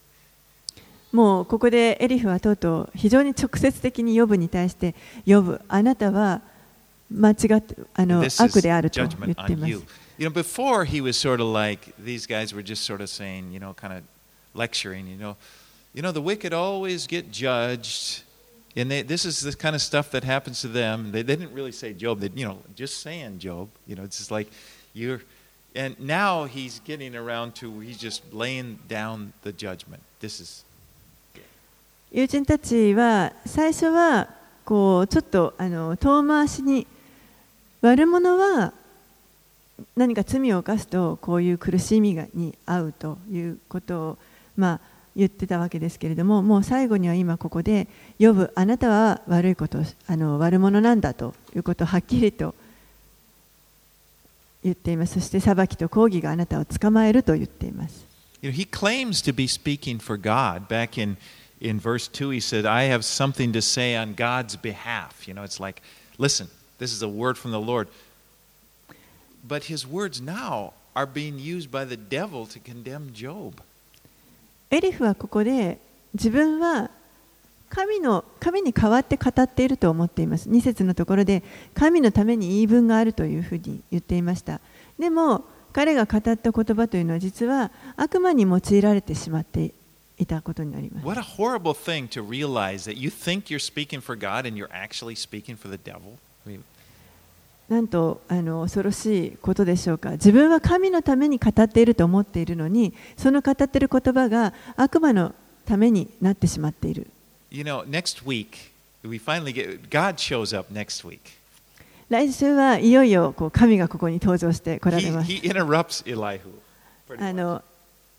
[1.11, 4.93] もうここでエリフはとうとう非常に直接的にヨブに対して
[5.25, 6.41] ヨブあなたは
[7.11, 9.71] 間違ってあの悪であると言っています。
[10.19, 13.59] You know, before he was sort of like, these guys were just sort of saying, you
[13.59, 14.03] know, kind of
[14.53, 15.35] lecturing, you know,
[15.94, 18.22] you know, the wicked always get judged.
[18.76, 21.12] And they, this is the kind of stuff that happens to them.
[21.12, 22.20] They, they didn't really say Job.
[22.20, 23.68] They, you know, just saying Job.
[23.86, 24.48] You know, it's just like
[24.92, 25.20] you're.
[25.76, 30.02] And now he's getting around to he's just laying down the judgment.
[30.20, 30.64] This is
[32.12, 34.28] 友人たちは最初は
[34.64, 36.86] こうちょっとあの遠回しに
[37.80, 38.72] 悪者は
[39.96, 44.18] 何か罪を犯すとこういう苦しみがに遭うということを、
[44.56, 44.80] まあ、
[45.19, 52.55] 言ってたわけですけれどももう最後には今ここで「呼ぶあなたは悪いことあの悪者なんだ」ということをはっきりと
[54.63, 58.05] 言っていますそして裁きと抗議があなたを捕まえると言っています
[58.41, 60.69] You know, he claims to be speaking for God.
[60.69, 61.17] Back in,
[61.59, 65.27] in verse 2, he said, I have something to say on God's behalf.
[65.27, 65.81] You know, it's like,
[66.17, 67.89] listen, this is a word from the Lord.
[69.45, 73.61] But his words now are being used by the devil to condemn Job.
[74.71, 75.79] エリフはここで
[76.13, 76.91] 自分は
[77.69, 80.49] 神の神に代わって語っていると思っています。
[80.49, 84.59] 2節のところで神のために言い分があるというふうに言っていました。
[84.97, 89.73] でも彼が語った言葉というのは実は悪魔に用いられてしまって
[90.17, 91.05] いたことになります。
[91.05, 95.15] What a horrible thing to realize that you think you're speaking for God and you're actually
[95.15, 96.17] speaking for the devil.
[97.69, 100.11] なんとあの恐ろしいことでしょうか。
[100.11, 107.07] 自分は神のために語っていると思っているのにその語っている言葉が悪魔のためになってしまっている。
[112.09, 115.31] 来週はいよいよこう神がここに登場してこられます。
[115.31, 116.41] He, he interrupts Elihu,
[117.19, 117.61] あの、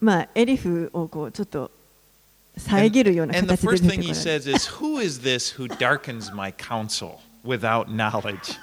[0.01, 1.73] まあ、エリフをこうちょっと
[2.57, 4.29] 遮るような形で出てこられます。
[4.29, 7.89] and, and the first thing he says is who is this who darkens my counsel without
[7.89, 8.57] knowledge?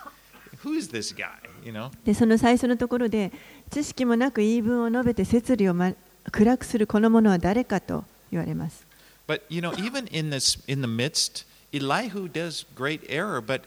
[2.04, 3.32] でその最初のところで
[3.70, 5.92] 知識もなく言い分を述べて摂理を、ま、
[6.30, 8.86] 暗くするこの者は誰かと言われます。
[9.26, 13.62] But you know, even in this in the midst, Elihu does great error, but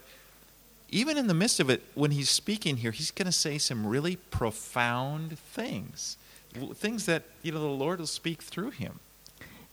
[0.90, 3.86] even in the midst of it, when he's speaking here, he's going to say some
[3.88, 6.18] really profound things.
[6.54, 9.00] W- Things that you know the Lord will speak through him.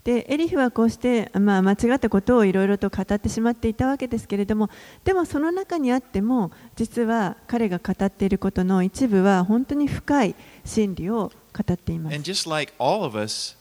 [0.07, 4.69] でエリフはこうして、まあ、間違ったことをいろいろと語ってしまっていたわけですけれども
[5.03, 13.57] でもその中にあっても実は彼が語っていることの一部は本当に深い真理を語っています like us,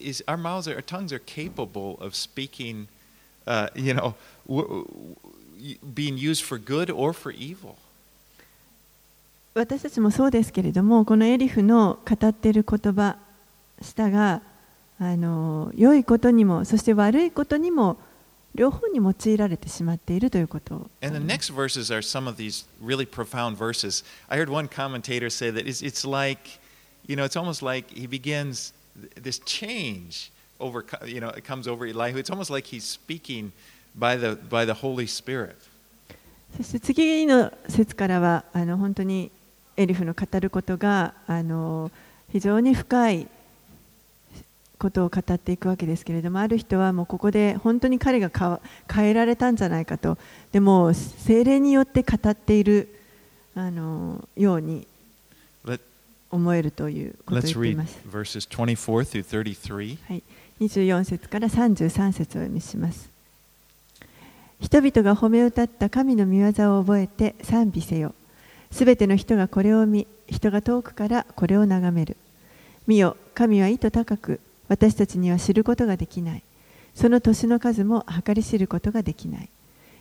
[0.00, 2.88] is our mouths, our tongues are capable of speaking,
[3.46, 4.14] uh, you know,
[5.94, 7.74] being used for good or for evil.
[9.52, 13.16] 私たちもそうですけれどもこのエリフの語っている言葉
[13.82, 14.40] 舌が
[14.98, 17.98] あの良いことにもそして悪いことにも
[18.54, 24.04] 両方に用いられてしまっているということを And the next verses are some of these really profound verses.
[24.28, 26.58] I heard one commentator say that it's, it's like,
[27.06, 28.72] you know, it's almost like he begins
[29.20, 32.16] this change over, you know, it comes over Elihu.
[32.18, 33.52] It's almost like he's speaking
[33.94, 35.56] by the, by the Holy Spirit.
[36.56, 39.30] そして次の節からはあの本当に
[39.76, 41.90] エリフの語ることがあの
[42.32, 43.28] 非常に深い
[44.86, 48.60] ことを語っていくわけですけれどもある人はもうここで本当に彼がか
[48.92, 50.16] 変えられたんじゃないかと
[50.52, 52.88] でも精霊によって語っている
[53.56, 54.86] あのように
[56.30, 57.98] 思えるということを言っています。
[58.08, 59.98] verses 24 through 33.
[60.08, 60.22] はい、
[60.60, 63.08] 24節から33節をお読みします。
[64.60, 68.14] 人々が褒め歌った神の御業を覚えて賛美せよ。
[68.70, 72.16] すべての人がこれを見、人が遠くからこれを眺める。
[72.86, 76.42] 見よ、神は意図高く、私たちには知ることができない。
[76.94, 79.48] その年の数も計り知ることができない。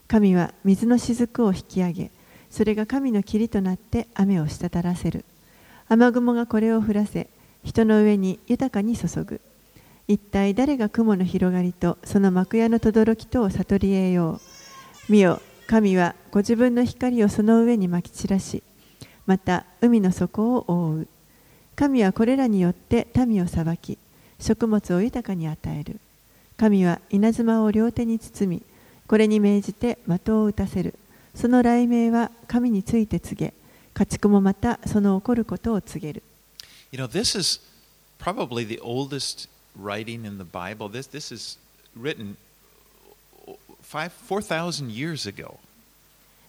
[0.08, 2.12] 神は水の雫を引き上げ、
[2.49, 5.25] それが神の霧となって雨を滴らせる。
[5.89, 7.30] 雨雲がこれを降らせ、
[7.63, 9.41] 人の上に豊かに注ぐ。
[10.08, 14.39] 一体誰が雲の広がりとその幕屋の轟きとを悟り得よ
[15.10, 15.12] う。
[15.12, 18.63] 見よ、神はご自分の光をその上にまき散らし、
[19.25, 21.08] また海の底を覆う。
[21.75, 23.97] 神はこれらによって民を裁き、
[24.39, 26.00] 食物を豊かに与える。
[26.58, 28.63] 神は稲妻を両手に包み、
[29.08, 30.93] これに命じて的を打たせる。
[31.34, 33.54] その雷鳴は神について告げ、
[33.93, 36.24] 家畜もまたその起こることを告げる。
[36.91, 37.60] You know, this is
[38.19, 40.89] probably the oldest writing in the Bible.
[40.89, 41.58] This, this is
[41.95, 42.38] written
[43.82, 45.58] five, 4,000 years ago.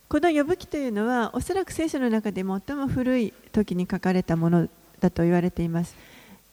[0.08, 4.68] この呼ぶ記というのはおそらく聖書の中で最も古い時に書かれたもの
[5.00, 5.96] だと言われています。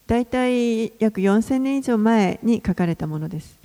[0.06, 3.58] 大体約4000年以上前に書かれたものです。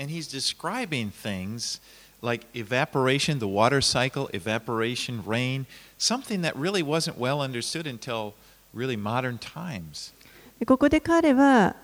[10.61, 11.75] Like は。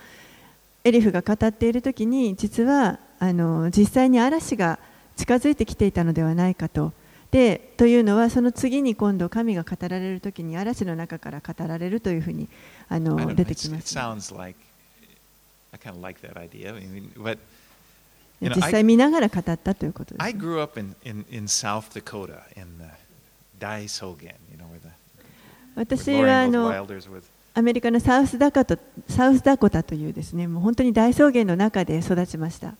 [0.84, 4.78] エリフが語っている時に実はあの実際に嵐が
[5.16, 6.92] 近づいてきていたのではないかと。
[7.30, 12.48] でというのはその次に今度神が語られる時に嵐の中から語られるというふうに
[12.88, 13.94] あの出てきます。
[13.94, 14.58] sounds like,
[15.72, 17.38] I kind of like that idea, I mean, but
[18.40, 20.32] you know, 実 I, 際見ながら語ったということですね、
[23.60, 24.90] know, where the
[25.76, 26.72] 私はあの
[27.52, 32.74] アメリカのサウスダコタサウスダコタというですねもう本当に大草原の中で育ちました。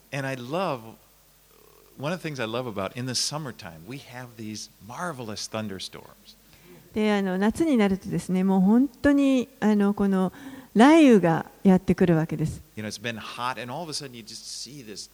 [1.99, 6.37] One of the things I love about in the summertime, we have these marvelous thunderstorms.
[6.95, 10.33] であの夏になるとですねもう本当にあのこの
[10.75, 12.62] 雷雨がやってくるわけです。
[12.77, 15.11] You know, it's been hot, and all of a sudden you just see this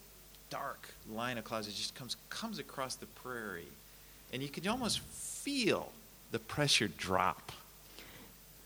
[0.51, 1.67] dark line of clouds.
[1.69, 3.69] It just comes, comes across the prairie.
[4.33, 5.01] And you can almost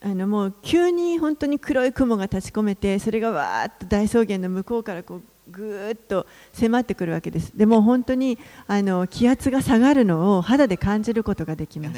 [0.03, 7.53] あのもう急に本当に黒い雲が立ち込めてそれがわーっと大草原の向こうからこうぐーっと迫ってくるわけです。
[7.55, 11.93] でも本当にあの気圧が下がるのを肌で感じることができます。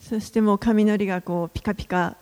[0.00, 2.16] そしてもう雷がこうピカピカ。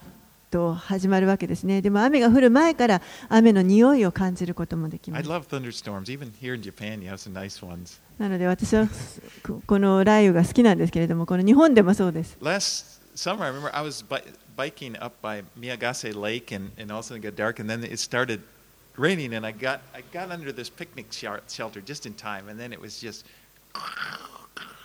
[0.51, 1.83] と始まるわけですね。
[1.83, 5.29] でも雨が降る前から雨の匂いを感じることもできま I す。
[5.31, 6.05] love thunderstorms.
[6.05, 8.01] Even here in Japan, you have some nice ones.
[8.19, 8.89] なので私は
[9.47, 12.37] ここの雷雨が好きなんですけれども、この日本でもそうです。
[12.41, 14.23] Last summer, I remember I was bi-
[14.57, 17.71] biking up by Miyagase Lake, and, and all of a sudden it got dark, and
[17.71, 18.41] then it started
[18.97, 22.59] raining, and I got I got under this picnic shel- shelter just in time, and
[22.59, 23.25] then it was just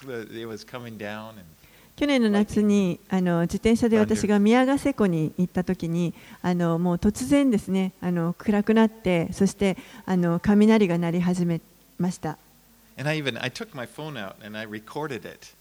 [0.08, 1.48] it was coming down, and
[1.96, 11.62] 去年の夏にあの自転車で私が宮ヶ瀬湖に行った時にあのもう突然ですねあの暗くなってそしてあの雷が鳴り始め
[12.00, 12.38] ました
[12.98, 15.54] and I even I took my phone out and I recorded it,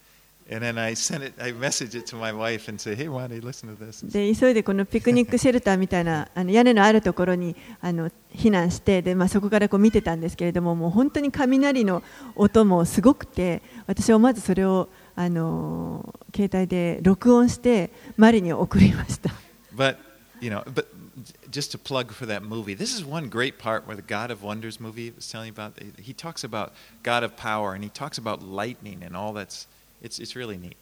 [0.51, 3.37] And then I sent it, I messaged it to my wife and said, hey, Wanda,
[3.37, 4.05] listen to this.
[4.05, 12.03] で急いでこのピクニックシェルターみたいなあの屋根のあるところにあの避難してで、まあ、そこからこう見てたんですけれどももう本当に雷の
[12.35, 19.30] 音もすごくて私はまずそれをあの携帯で録音してマリに送りました。
[19.74, 19.96] But,
[20.40, 20.86] you know, but
[21.50, 24.42] just to plug for that movie, this is one great part where the God of
[24.42, 25.72] Wonders movie was telling you about.
[25.98, 29.66] He talks about God of power and he talks about lightning and all that's,
[30.02, 30.76] it's, it's really neat.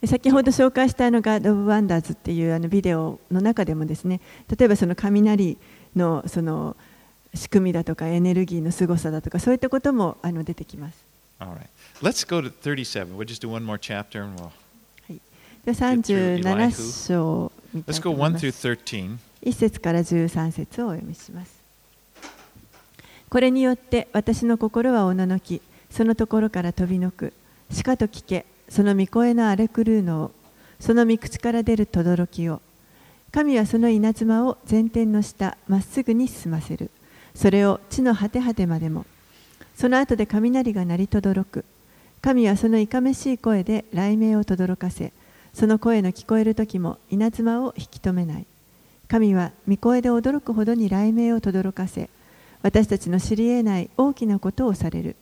[0.00, 4.20] で先ほど紹介したあのガード・オブ・ワンダーズっていうあのビデオの中でもですね
[4.56, 5.56] 例えばその雷
[5.96, 6.76] のその
[7.34, 11.04] 仕組みだとかエネルギーの凄さだとかそういったこともあの出てきます。
[11.40, 11.66] All right.
[12.02, 13.16] Let's go to 37.
[13.16, 14.50] We'll just do one more chapter and we'll.
[15.64, 19.18] で37章みたいと思い1ます through 13.
[19.42, 21.54] 1節から13節をお読みします。
[23.30, 27.32] これによって私の心はおののき、そのところから飛びのく。
[27.70, 30.30] しかと聞け、その御声の荒れ狂うのを、
[30.78, 32.60] その御口から出る轟きを。
[33.32, 36.90] 神はその稲妻を前天の下、まっすぐに進ませる。
[37.34, 39.06] それを地の果て果てまでも。
[39.74, 41.64] その後で雷が鳴り轟く。
[42.24, 45.12] 神はそのいかめしい声で雷鳴を轟かせ、
[45.52, 48.46] その声の聞こえる時も稲妻を引き止めない。
[49.08, 52.08] 神は御声で驚くほどに雷鳴を轟かせ
[52.62, 55.16] 私たちの知り得ない大きなことをされる。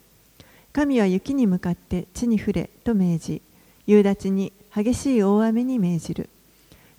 [0.72, 3.42] 神は雪に向かって地に降れと命じ
[3.88, 6.28] 夕立に激しい大雨に命じる。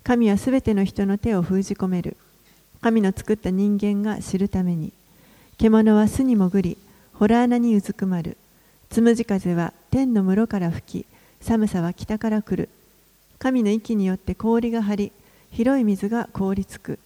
[0.02, 2.18] 神はすべての人の手を封じ込める。
[2.82, 4.92] 神の作った人間が知るために。
[5.56, 6.76] 獣は巣に潜り
[7.18, 8.36] 洞穴にうずくまる。
[8.94, 11.06] つむじ風は天の室から吹き
[11.44, 12.68] 寒さは北から来る。
[13.40, 15.12] 神の息によって氷が張り
[15.50, 17.00] 広い水が凍りつく。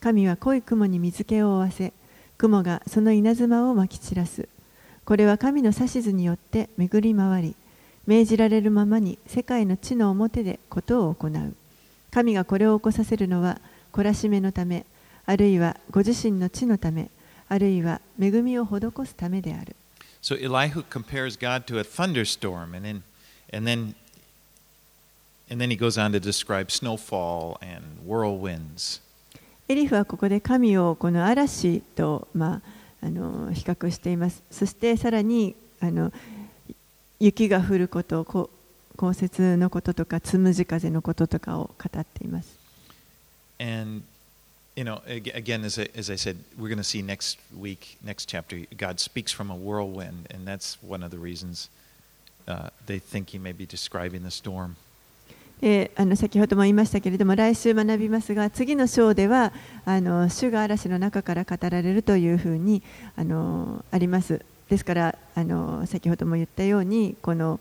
[0.00, 1.92] 神は濃い雲に水気を負わせ
[2.38, 4.48] 雲がその稲妻をまき散らす。
[5.04, 7.56] これは神の指図によって巡り回り
[8.06, 11.54] 命じられるままに世界の地の表でことを行う。
[12.10, 13.60] 神がこれを起こさせるのは
[13.92, 14.86] 懲らしめのため
[15.26, 17.10] あるいはご自身の地のため
[17.50, 19.76] あるいは恵みを施すためである。
[20.20, 23.02] So Elihu compares God to a thunderstorm, and then,
[23.52, 23.94] and then,
[25.48, 29.00] and then he goes on to describe snowfall and whirlwinds.
[29.68, 32.62] エリフはここで神をこの嵐と、ま
[33.02, 34.42] あ、あの比較しています。
[34.50, 36.10] そしてさらにあの
[37.20, 38.50] 雪が降ること、こ
[38.96, 42.58] 降雪のこととか、つむじ風のこととかを語っています。
[43.60, 44.02] And
[44.78, 48.26] you know, again, as I, as I said, we're going to see next week, next
[48.26, 51.68] chapter, God speaks from a whirlwind, and that's one of the reasons
[52.46, 54.76] uh, they think He may be describing the storm.
[55.60, 59.52] であの先ほども言いましたけれども来週学びますが次の章では
[59.84, 62.80] あの主が嵐の中から語られるというふうに
[63.16, 67.58] あのありますですからあの先ほども言ったようにこの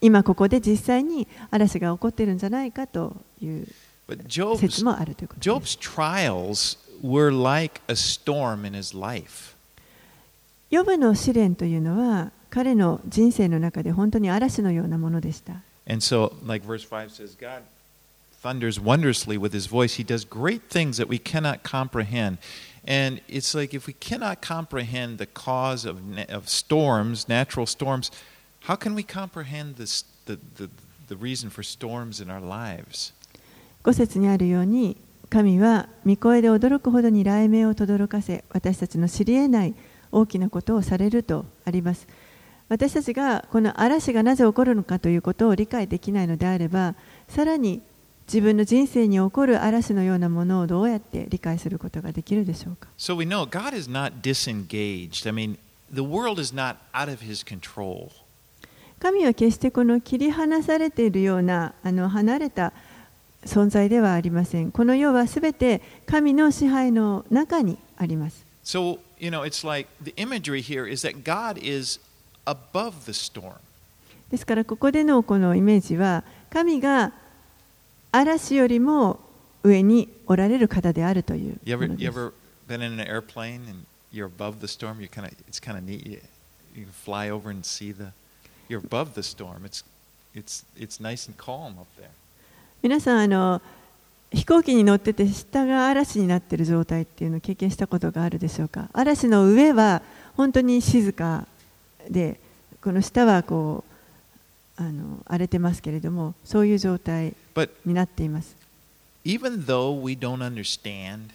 [0.00, 3.68] 今ここで実際に嵐が起こっているんじゃないかという
[4.09, 9.55] But 説 Job's, もあるということです Job's trials were like a storm in his life.
[10.69, 15.53] ヨブの試練というのは彼の人生の中で本当に嵐のようなものでした。
[15.87, 17.61] And so, like verse 5 says, God
[18.41, 19.95] thunders wondrously with his voice.
[19.95, 22.37] He does great things that we cannot comprehend.
[22.87, 28.11] And it's like if we cannot comprehend the cause of, na- of storms, natural storms,
[28.61, 30.69] how can we comprehend this, the, the,
[31.07, 33.11] the reason for storms in our lives?
[33.84, 34.96] 5節にあるように
[35.28, 39.74] 神は御声で驚くほどに雷鳴を轟かせ私たちの知り得ない
[40.12, 42.08] 大きなことをされるとあります
[42.68, 46.94] 私たちがこの嵐がなぜ起こるのかということを理解できないのであれば
[47.28, 47.80] さらに
[48.26, 55.28] 自分の人生に起こる嵐のようなものをどうやって理解することができるでしょうか？So we know God is not disengaged.
[55.28, 55.58] I mean,
[55.92, 58.10] the world is not out of his control.
[59.00, 62.72] 神は決してこの切り離されているようなあの離れた
[63.44, 64.70] 存在ではありません。
[64.70, 68.44] この世はすべて神の支配の中にあります。
[68.64, 69.30] So, you、
[74.30, 77.12] ですからここでのこのイメージは神が
[78.12, 79.18] 嵐よりも
[79.62, 81.58] 上におられる方であるという。
[92.82, 93.62] 皆さんあの
[94.32, 100.02] 飛行機に乗ってて下が嵐になっている状態っていうのを経験したことがあるでしょうか嵐の上は
[100.36, 101.46] 本当に静か
[102.08, 102.38] で
[102.82, 103.84] この下はこ
[104.78, 107.34] うあの荒れてますけれどもそういう状態
[107.84, 108.56] になっています
[109.24, 111.32] even though we don't understand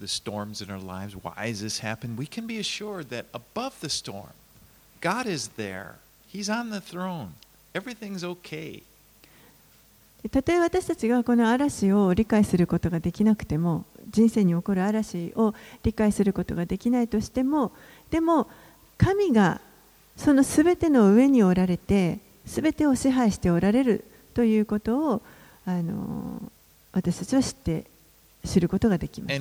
[0.00, 3.80] the storms in our lives, why does this happened, We can be assured that above
[3.80, 4.32] the storm,
[5.00, 5.96] God is there.
[6.26, 7.34] He's on the throne.
[7.74, 8.82] Everything's okay.
[10.22, 17.72] でたとえ私たちがこの嵐を理解することができなくても人生に起こる嵐を理解することができないとしても
[18.10, 18.48] でも
[18.98, 19.60] 神が
[20.16, 24.04] そのすべての上におられてすべてを支配しておられる
[24.34, 25.22] ということを
[25.64, 26.42] あの
[26.92, 27.84] 私たちは知って
[28.44, 29.34] 知ることができます。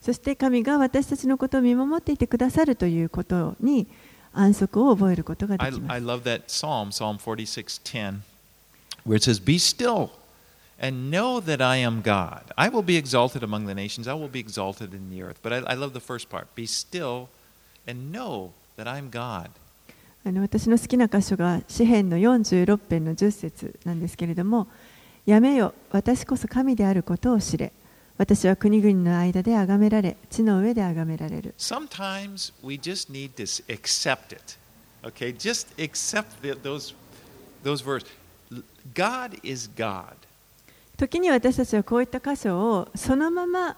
[0.00, 3.86] そして神が私たちのことを見守っていてくださるということに
[4.32, 6.06] 安息を覚えることが I, できま I す。
[6.06, 8.20] love that psalm, Psalm 46:10,
[9.06, 10.10] where it says, "Be still
[10.80, 12.42] and know that I am God.
[12.56, 14.10] I will be exalted among the nations.
[14.10, 16.46] I will be exalted in the earth." But I, I love the first part.
[16.54, 17.28] Be still
[17.86, 19.50] and know that I'm God.
[20.24, 24.68] あの私の好きな箇所が詩編の46編の10節なんですけれども
[25.24, 27.72] 「やめよ私こそ神であることを知れ
[28.20, 34.58] 私は国々の間で崇められ地の上で崇められる Sometimes we just need to accept it.
[35.02, 36.94] Okay, just accept the, those
[37.64, 37.82] those.
[38.52, 38.62] L-
[38.94, 40.12] God is God.
[40.98, 43.74] 時に私たちはこういった箇所をそのまま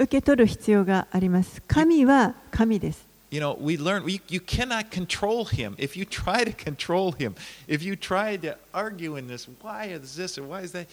[0.00, 5.76] 受け取る必要があります神は神です You know, we learn you, you cannot control him.
[5.78, 7.36] If you try to control him,
[7.68, 10.88] if you try to argue in this, why is this or why is that,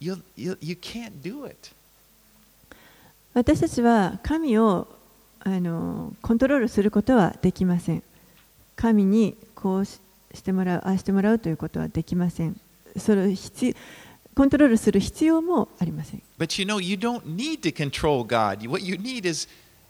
[0.00, 1.70] you you you can't do it.
[3.34, 4.88] 私たちは神を
[5.40, 8.02] あのコントロールすることはできません
[8.76, 10.00] 神にこうし
[10.34, 12.58] してもらうああしてもらうということはできません
[12.96, 13.76] それを必
[14.34, 18.66] コントロールする必要もありません But you know, you don't need to control God.
[18.68, 19.46] What you need is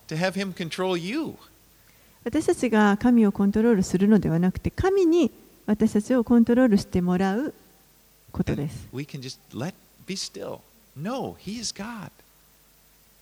[0.09, 1.35] to have him control you.
[2.25, 5.31] 私たちが神をコントロールするのではなくて神に
[5.67, 7.55] 私たちをコントロールしてもらう
[8.31, 9.75] ことです we can just let
[10.07, 10.61] be still.
[10.97, 12.11] No, he is God.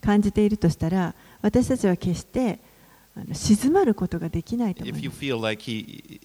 [0.00, 2.58] 感じているとしたら私たちは決して
[3.32, 5.18] 静まることができないと思います。
[5.18, 6.20] feel like he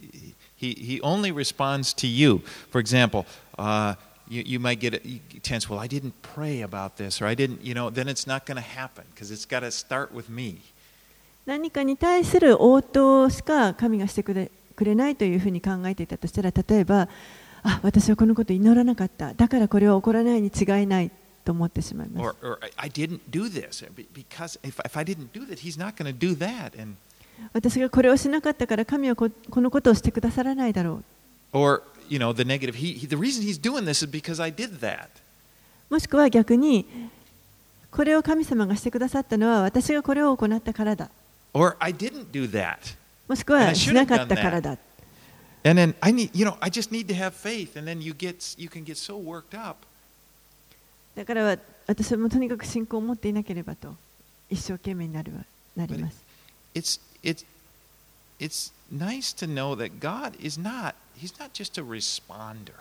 [0.58, 3.26] he he only responds to you, for example,
[3.58, 3.96] uh,
[4.30, 5.02] you, you might get
[5.42, 5.70] tense.
[5.70, 7.90] Well, I didn't pray about this, or I didn't, you know.
[7.90, 10.62] Then it's not going to happen because it's got to start with me.
[11.46, 17.08] 何かに対する応答しか神がしてくれくれないというふうに考えていたとしたら例えば
[17.64, 21.12] あ私はこのこと祈らなかっただからこれは起こらないに違いない
[21.46, 25.78] と思ってしまいます Or, or I- didn't do this be- because if, if I didn't do that, he's
[25.80, 26.80] not going to do that.
[26.82, 26.96] And
[27.54, 31.04] 私がこれをしなかったから神はここのことをしてくださらないだろ
[31.54, 32.76] or you know the negative.
[32.76, 35.08] He, he the reason he's doing this is because I did that.
[35.90, 36.86] うもしくは逆に
[37.92, 41.10] これを神様がしてくださったのは私がこれを行ったからだ
[41.54, 42.78] Or I didn't do that.
[43.28, 44.78] もしくはしなかったからだ
[45.64, 47.76] And then I need, you know, I just need to have faith.
[47.76, 49.78] And then you get, you can get so worked up.
[51.16, 51.58] だからは
[51.88, 53.96] 私はもうとにかく信仰を持っていなければと
[54.50, 55.40] 一生懸命になるわ
[55.76, 56.24] なります
[56.74, 57.46] It's, it's,
[58.40, 62.74] it's nice to know that God is not, He's not just a responder.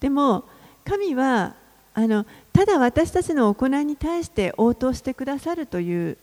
[0.00, 0.44] でも
[0.84, 1.54] 神は
[1.94, 6.18] あのただ私たちの行いに対して応答してくださるという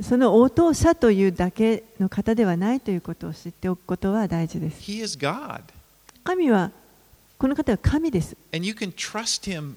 [0.00, 4.80] その応答者というだけの方ではないということを知っておくことは大事です。
[4.80, 5.62] He is God.
[6.24, 6.70] 神は
[7.38, 8.36] この方は神です。
[8.52, 9.76] And you can trust Him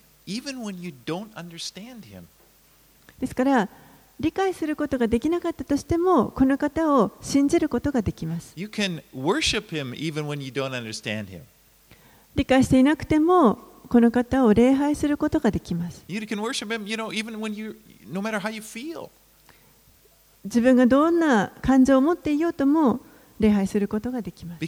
[3.19, 3.69] ですから、
[4.19, 8.53] 理解することができなかったとしても、この方を信じることができます。
[12.35, 13.59] 理解していなくても、
[13.89, 16.03] この方を礼拝することができます。
[20.43, 22.99] 自分がどんな感情を持っていようとも、
[23.39, 24.59] 礼拝することができます。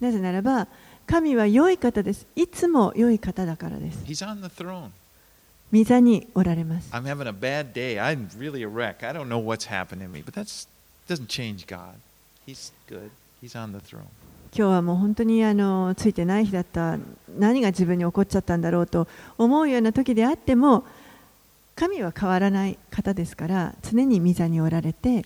[0.00, 0.68] なぜならば、
[1.06, 2.26] 神は良い方です。
[2.36, 3.98] いつも良い方だからです。
[4.04, 4.90] He's on the throne.
[5.72, 6.90] 御座におられます。
[6.92, 7.96] I'm having a bad day.
[7.96, 9.06] I'm really a wreck.
[9.06, 10.66] I don't know what's happened to me, but that
[11.08, 11.94] doesn't change God.
[12.46, 13.10] He's good.
[13.42, 14.02] He's on the throne.
[14.54, 16.98] 今日はもう本当にあのついてない日だった。
[17.38, 20.84] 何が自分に起こっちゃったんだろうと思うような時であっても
[21.74, 25.24] 神は変わらない方ですから常に御座におられて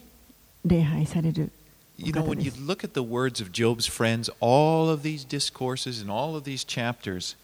[0.64, 1.50] 礼拝される
[1.97, 6.01] You know, when you look at the words of Job's friends, all of these discourses
[6.01, 7.35] and all of these chapters,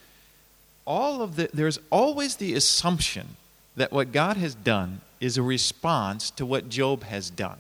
[0.86, 3.36] all of the, there's always the assumption
[3.76, 7.58] that what God has done is a response to what Job has done.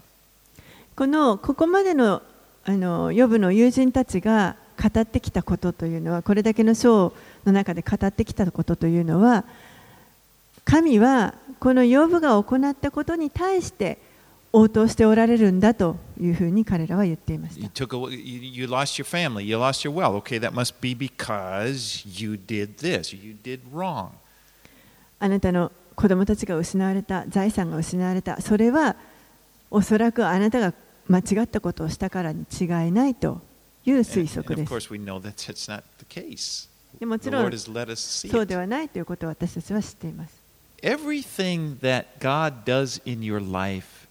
[0.95, 2.23] このここまでの
[2.65, 7.13] あのヨブの友人たちが語ってきたことというのはこれだけの章
[7.45, 9.45] の中で語ってきたことというのは
[10.65, 13.97] 神はこのヨブが行ったことに対して
[14.52, 17.66] 応答しておられるんだというふうに彼らは言っていました。
[25.20, 28.96] あなたの子供たちが失われた、財産が失われた、それは
[29.70, 30.74] おそらくあなたが
[31.08, 33.40] 間違ったことをしたからに違いないと
[33.84, 36.58] いう推測です。
[37.00, 37.50] でもちろん
[38.04, 40.34] そうではないということを私たちは知っています。
[40.82, 44.01] Everything that God does in your life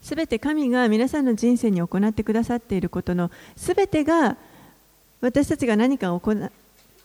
[0.00, 4.36] すべて神が皆さんの人生に行ってくださっていることのすべてが
[5.20, 6.50] 私たちが何か,を行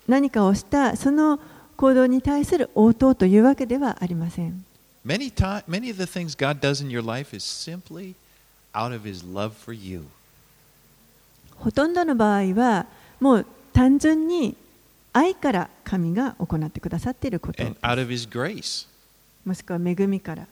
[0.08, 1.40] 何かをしたその
[1.76, 4.64] 行動に対する応答というわけではありません。
[11.56, 12.86] ほとんどの場合は
[13.20, 14.56] もう単純に
[15.14, 17.64] 愛から神が行ってくださっていること。
[19.46, 20.48] もしくは恵みから。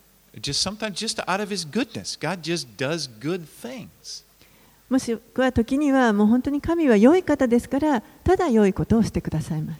[4.90, 9.80] もしは時にはもう本当に神は良い方ですからただ良いことをしてくださいます。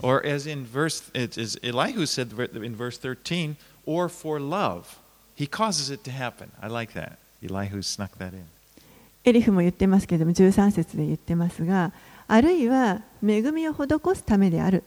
[9.26, 11.92] エリフも言ってますけれども13節で言ってますが
[12.28, 14.84] あるいは恵みを施すためである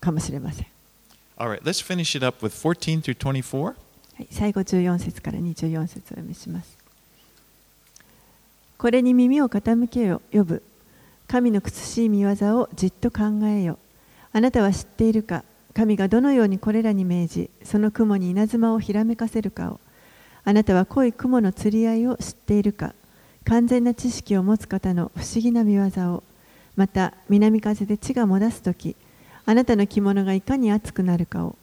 [0.00, 0.73] かもしれません。
[1.36, 3.74] Alright, let's finish it up with 14 through 24.
[4.30, 6.78] 最後14節から24節をお読みします。
[8.78, 10.62] これに耳を傾けよ、呼ぶ。
[11.26, 12.28] 神の苦しい見業
[12.60, 13.78] をじっと考えよ。
[14.32, 15.42] あなたは知っているか
[15.74, 19.80] 神がどのようにこれらに命じ、その雲に稲妻をひらめかせるかを。
[20.44, 22.94] あなたは濃い雲の釣り合いを知っているか
[23.44, 26.22] 完全な知識を持つ方の不思議な見業を。
[26.76, 28.94] また、南風で地が漏らすとき、
[29.46, 31.56] あなたの着物がいかに熱くなるかを。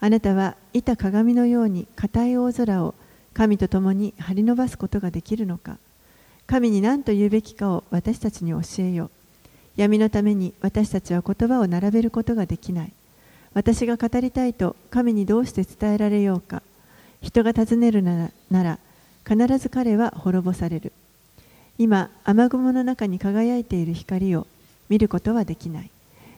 [0.00, 2.94] あなたは板鏡のように硬い大空を
[3.34, 5.78] 神と共に張り伸ばすことができるのか。
[6.46, 9.08] 神に何と言うべきかを私たちに教えよ
[9.76, 12.92] 闇のために私たちは言葉を並べることができない。
[13.54, 16.62] 私が語りたいと神にどうして伝えられようか。
[17.22, 18.78] 人が尋ねるならなら
[19.28, 20.92] 必ず彼は滅ぼされる。
[21.78, 24.46] 今雨雲の中に輝いている光を
[24.88, 25.90] 見ることはできない。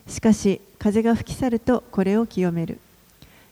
[0.06, 2.78] しかし風が吹き去るとこれを清める。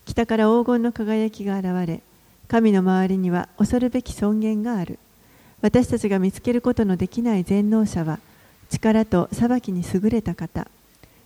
[0.05, 2.01] 北から黄金の輝きが現れ
[2.49, 4.99] 神の周りには恐るべき尊厳がある。
[5.63, 8.19] 私たちが見つけることのできない全能者は
[8.71, 10.69] 力と裁きに優れた方。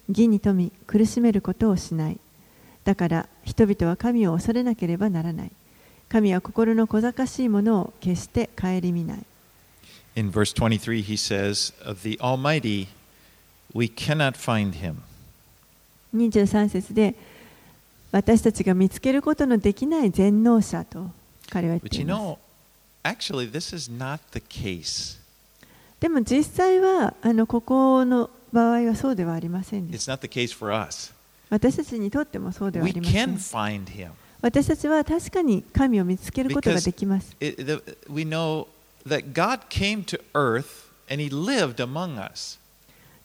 [0.08, 2.18] 義に富み苦しめることをしない。
[2.84, 5.50] だから人々は神を恐れなければならない。
[6.08, 9.24] 神は心の小賢しいものを決して顧みない。
[10.16, 12.88] In verse 23, he says, Of the Almighty,
[13.74, 14.98] we cannot find him.
[16.14, 17.14] 23節で
[18.12, 21.10] 私たちが見つけることのできない全能者と
[21.50, 22.20] 彼は言っています。
[26.00, 30.12] でも実際はあのここの場合はそうではありませんでした。
[31.50, 33.28] 私たちにとってもそうではありません。
[34.40, 37.34] 私たちは確かに神を見つけることができます。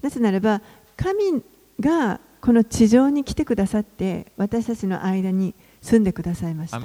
[0.01, 0.61] なぜならば
[0.95, 1.43] 神
[1.79, 6.77] がこの地上に来てくださって、私たちの間に住んでくださいました。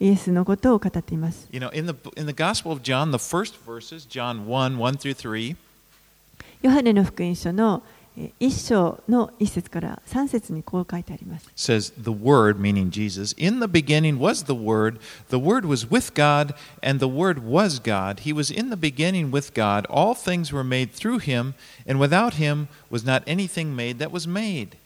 [0.00, 1.48] イエスのことを語っています。
[1.52, 1.86] You know, in
[6.62, 7.82] ヨハネの福音書の
[8.38, 14.98] 一章の一節から三節にこう書いてあります says, The Word, meaning Jesus, in the beginning was the Word.
[15.30, 18.20] The Word was with God, and the Word was God.
[18.20, 19.86] He was in the beginning with God.
[19.88, 21.54] All things were made through him,
[21.86, 24.76] and without him was not anything made that was made.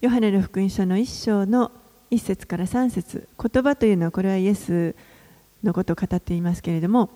[0.00, 1.72] ヨハネの福音書の一章の
[2.10, 4.94] 一節から三節言葉というのはこれはイエス
[5.64, 7.10] のことを語っていますけれども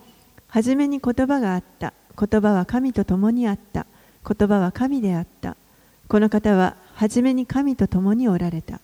[0.49, 3.87] 初めに言葉があった言葉は神と共にあった
[4.27, 5.57] 言葉は神であった
[6.09, 8.81] この方は初めに神と共におられた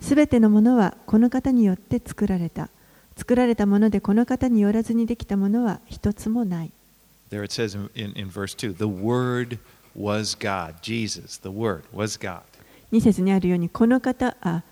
[0.00, 2.68] すべてのものはこの方によって作られた
[3.16, 6.70] 作られたものでこの方によらずにできたものは一つもない
[7.30, 9.58] There it says in, in, verse 2 The Word
[9.94, 10.76] was God.
[10.80, 12.40] Jesus, the Word, was God.
[12.92, 14.62] 2節にあるようにこの方あ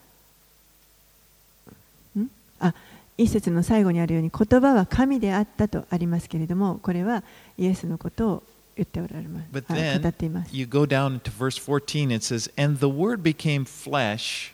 [2.16, 2.30] ん？
[2.60, 2.72] あ
[3.18, 7.22] 一節の最後にあるように言葉は神であったとありますけれどもこれは
[7.58, 8.42] イエスのことを
[8.76, 14.52] 言っておられます then 語っています you go down to verse 14, it says, And the Word became flesh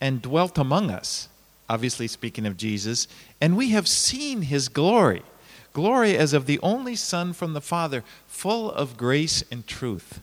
[0.00, 1.28] and dwelt among us.
[1.68, 3.06] obviously speaking of Jesus,
[3.40, 5.22] and we have seen his glory.
[5.72, 10.20] Glory as of the only Son from the Father, full of grace and truth.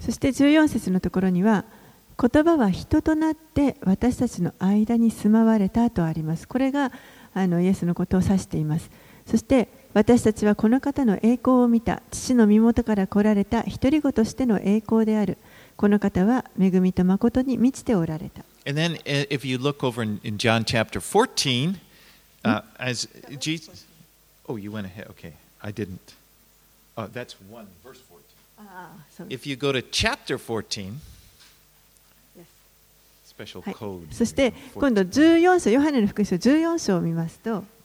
[0.00, 1.64] そして14節のところには
[2.20, 6.46] 言葉は人となって私たちの間に住まわれたとあります。
[6.46, 6.92] これが
[7.34, 8.90] あのイエスのことを指しています。
[9.26, 12.02] そして私たちはこの方の栄光を見た。
[12.10, 13.62] 父の身元から来られた。
[13.62, 15.38] 独り子としての栄光である。
[15.76, 18.44] この方は恵みと誠に満ちておられた。
[34.12, 37.60] そして今度14章ヨハネの福音書14章を見ますと。
[37.60, 37.77] 14.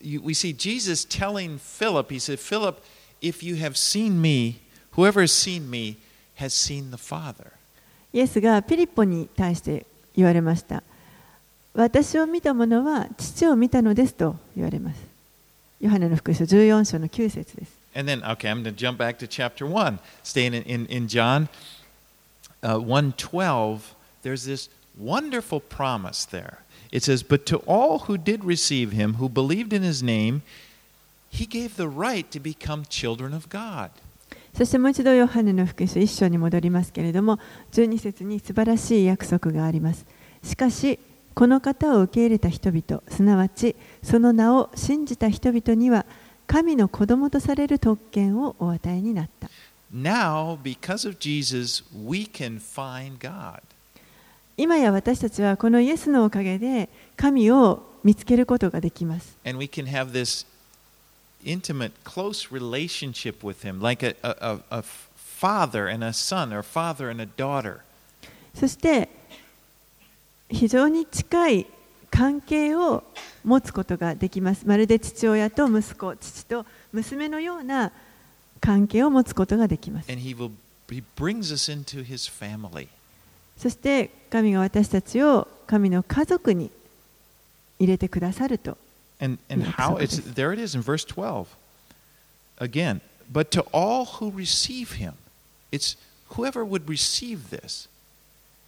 [0.00, 2.82] You- we see Jesus telling Philip, he said, Philip,
[3.20, 4.60] if you have seen me,
[4.92, 5.96] whoever has seen me
[6.36, 7.52] has seen the Father.
[8.12, 9.84] イエスがピリポに対して
[10.14, 10.82] 言われました。
[11.74, 15.00] 私を見た者は父を見たのですと言われます。
[15.80, 17.72] ヨハネの福音書14章の9節です。
[17.94, 19.98] And then, okay, I'm going to jump back to chapter 1.
[20.22, 21.48] Staying in, in, in John
[22.62, 23.80] uh, 1.12,
[24.22, 24.68] there's this
[24.98, 26.58] wonderful promise there.
[26.92, 30.42] It says, But to all who did receive him, who believed in his name,
[31.28, 33.90] he gave the right to become children of God.
[34.56, 37.38] そしてもう一度ヨハネの福音書1章に戻りますけれども、
[37.72, 40.06] 12節に素晴らしい約束があります。
[40.42, 40.98] しかし、
[41.34, 46.06] この方を受け入れた人々、すなわちその名を信じた人々には、
[46.46, 49.50] 神の子供とされる特権をお与えになった。
[49.92, 53.60] Now, because of Jesus, we can find God.
[54.61, 56.87] 今や私たちはこのイエスのおかげで
[57.17, 59.35] 神を見つけることができます。
[59.43, 60.45] And we can have this
[61.43, 64.83] intimate, close relationship with him, like a, a, a, a
[65.17, 67.79] father and a son, or father and a daughter.
[68.53, 69.09] そして
[70.47, 71.65] 非常に近い
[72.11, 73.03] 関係を
[73.43, 74.67] 持つことができます。
[74.67, 77.91] まるで父親と息子、父と娘のような
[78.59, 80.11] 関係を持つことができます。
[80.11, 80.51] And he will
[80.89, 82.89] he brings us into his family.
[83.60, 86.70] そして神が私たちを神の家族に
[87.78, 88.76] 入れてくださると。
[89.18, 90.34] And and Yeah, how so it's it is.
[90.34, 91.46] there it is in verse 12.
[92.58, 93.00] Again,
[93.32, 95.14] but to all who receive him,
[95.72, 95.96] it's
[96.36, 97.88] whoever would receive this.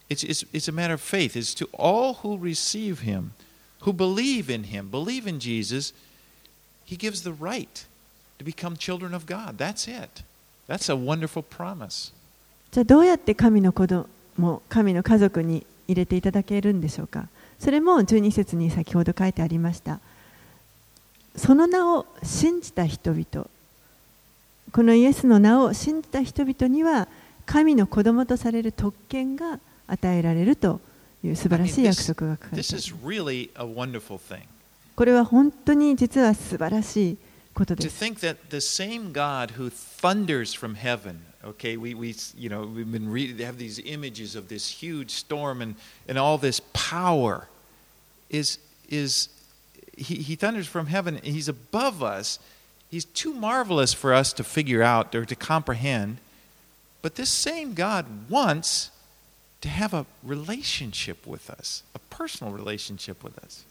[0.09, 1.35] It's, it's, it's a matter of faith.
[1.35, 3.33] It's to all who receive him,
[3.81, 5.93] who believe in him, believe in Jesus,
[6.83, 7.85] he gives the right
[8.39, 9.57] to become children of God.
[9.59, 10.23] That's it.
[10.67, 12.11] That's a wonderful promise.
[12.71, 14.07] じゃあどうやって神の子供、
[14.68, 17.28] 神の家族に入れていただけるんでしょうか？
[17.58, 20.00] それも12節に先ほど書いてありました。
[21.36, 23.48] その名を信じた人々、
[24.72, 27.08] このイエスの名を信じた人々には
[27.46, 30.80] 神の子供とされる特権が与えられると
[31.22, 32.80] いう素晴らしい約束が書かれてい This ま
[34.00, 34.48] す.
[34.96, 37.18] これは本当に実は素晴らしい
[37.52, 38.04] ことです。
[38.04, 43.09] think that the same God who thunders from heaven, okay, we, we you know, we've been
[43.09, 45.75] reading, have these images of this huge storm and,
[46.07, 47.47] and all this power
[48.29, 48.59] is,
[48.89, 49.29] is
[49.97, 52.39] he, he thunders from heaven, he's above us.
[52.89, 56.17] He's too marvelous for us to figure out or to comprehend.
[57.01, 58.89] But this same God wants
[59.61, 63.65] to have a relationship with us, a personal relationship with us.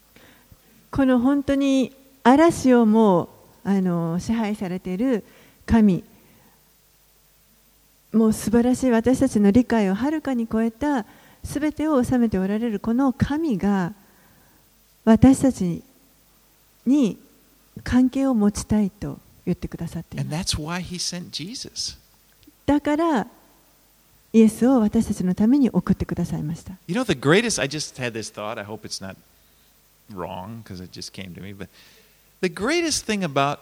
[0.91, 1.93] この本当に
[2.25, 3.29] 嵐をもう
[3.65, 5.23] あの支配されている
[5.67, 6.03] 神
[8.14, 11.06] もう素晴らしい私たちの理解をはるかに超えた
[11.44, 13.94] 全てを治めておられるこの神が
[15.04, 15.84] 私たち
[16.86, 17.18] に
[17.84, 21.98] 関係を持ちたいと言ってくださっています.
[22.66, 23.28] だから
[24.32, 28.58] イエスを私たちのために送ってくださいました You know, the greatest, I just had this thought.
[28.60, 29.16] I hope it's not
[30.14, 31.54] wrong because it just came to me.
[31.54, 31.68] But
[32.42, 33.60] the greatest thing about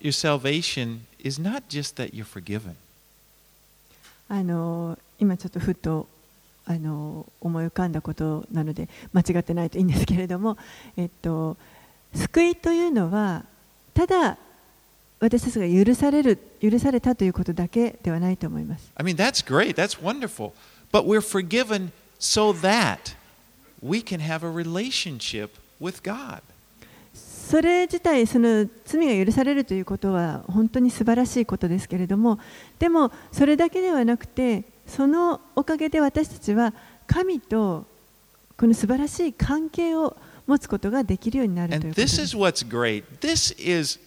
[0.00, 2.76] your salvation is not just that you're forgiven.
[4.28, 6.08] あの今ちょっとふと
[6.66, 10.56] あの思い浮かんだことなので間違ってないといいんですけれども、
[10.96, 11.56] えっと、
[12.14, 13.44] 救いというのは
[13.92, 14.38] ただ
[15.20, 18.90] 私たちが許される許されたということだけではないと思います。
[18.96, 19.74] I mean, that's great.
[19.74, 20.52] That's wonderful.
[20.90, 23.14] But we're forgiven so that
[23.82, 25.50] we can have a relationship
[25.80, 26.40] with God.
[27.48, 32.38] それ自体その罪が許されるということは本当に素晴らしいことですけれども
[32.78, 36.72] でもそれだけではなくてそのおかげで私たちは
[37.06, 37.86] 神と
[38.56, 40.16] この素晴らしい関係を
[40.46, 43.04] 持つことができるようになるということで this is what's great.
[43.20, 43.98] This is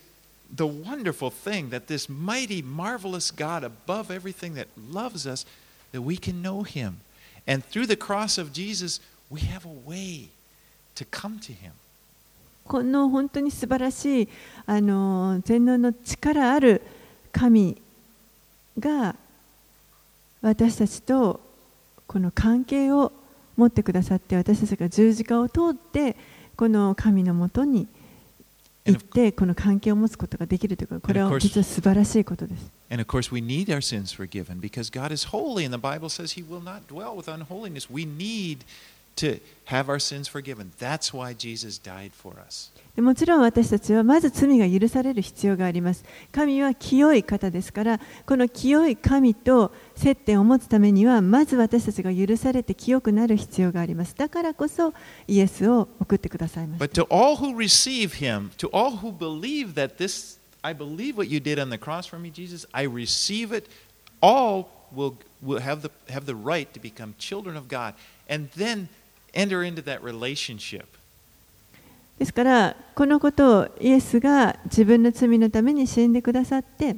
[0.56, 5.46] the wonderful thing that this mighty, marvelous God above everything that loves us,
[5.92, 7.02] that we can know Him.
[7.48, 10.30] And through the cross of Jesus, we have a way
[10.96, 11.74] to come to Him.
[12.68, 14.30] この本当に素晴らしい
[14.65, 16.82] あの全能の力ある
[17.32, 17.82] 神
[18.78, 19.15] が
[20.41, 21.39] 私たちと
[22.05, 23.11] この関係を
[23.55, 26.15] 持ってくださって私たちが十字架を通って
[26.55, 27.88] この神のもとに
[28.86, 32.72] 行ってこの関係を持つことができるということこれは実は素晴らしいことです。
[32.89, 36.39] And of course, we need our sins forgiven because God is holy, and the Bible says
[36.39, 37.89] He will not dwell with unholiness.
[37.91, 38.59] We need
[39.18, 40.72] to have our sins forgiven.
[40.80, 42.72] That's why Jesus died for us.
[42.95, 46.03] でもちろん私たちはまず罪が許される必要があります。
[46.32, 54.15] 神は清い方ですから、この清い神と接点を持つためには、まず私たちが許されて清くなる必要があります。
[54.15, 54.93] だからこそ
[55.28, 57.03] イエスを送ってくださいまし But た。
[57.03, 61.59] to all who receive Him, to all who believe that this, I believe what you did
[61.59, 63.70] on the cross for me, Jesus, I receive it,
[64.22, 67.93] all will, will have, the, have the right to become children of God
[68.28, 68.89] and then
[69.34, 70.86] enter into that relationship.
[72.17, 76.95] ですから、このことをイエスが自分の罪のために死んでくださって、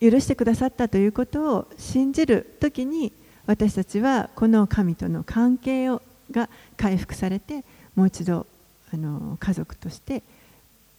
[0.00, 3.12] 許してくださったということを信じるときに、
[3.46, 7.64] 私たちはこの神との関係をが回復されて、
[7.94, 8.46] もう一度
[8.92, 10.22] あの家族として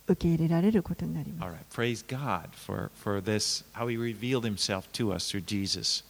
[0.08, 1.52] 受け入れられることになります。
[1.52, 6.04] right, praise God for, for this, how He revealed Himself to us through Jesus.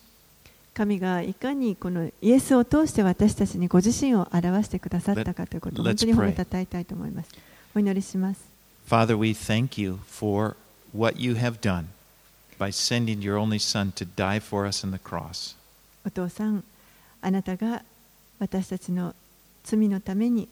[0.78, 7.32] 神がいかにこのイエスを通して私たちにご自身を表してくださったかということを本当に褒め.たたえたいと思います。
[7.75, 8.41] お祈りします。
[8.88, 10.55] Father, we thank you for
[10.95, 11.86] what you have done
[12.59, 15.55] by sending your only Son to die for us on the cross.
[16.05, 16.63] お父さん、
[17.21, 17.82] あなたが
[18.38, 19.15] 私たちの
[19.63, 20.47] 罪のために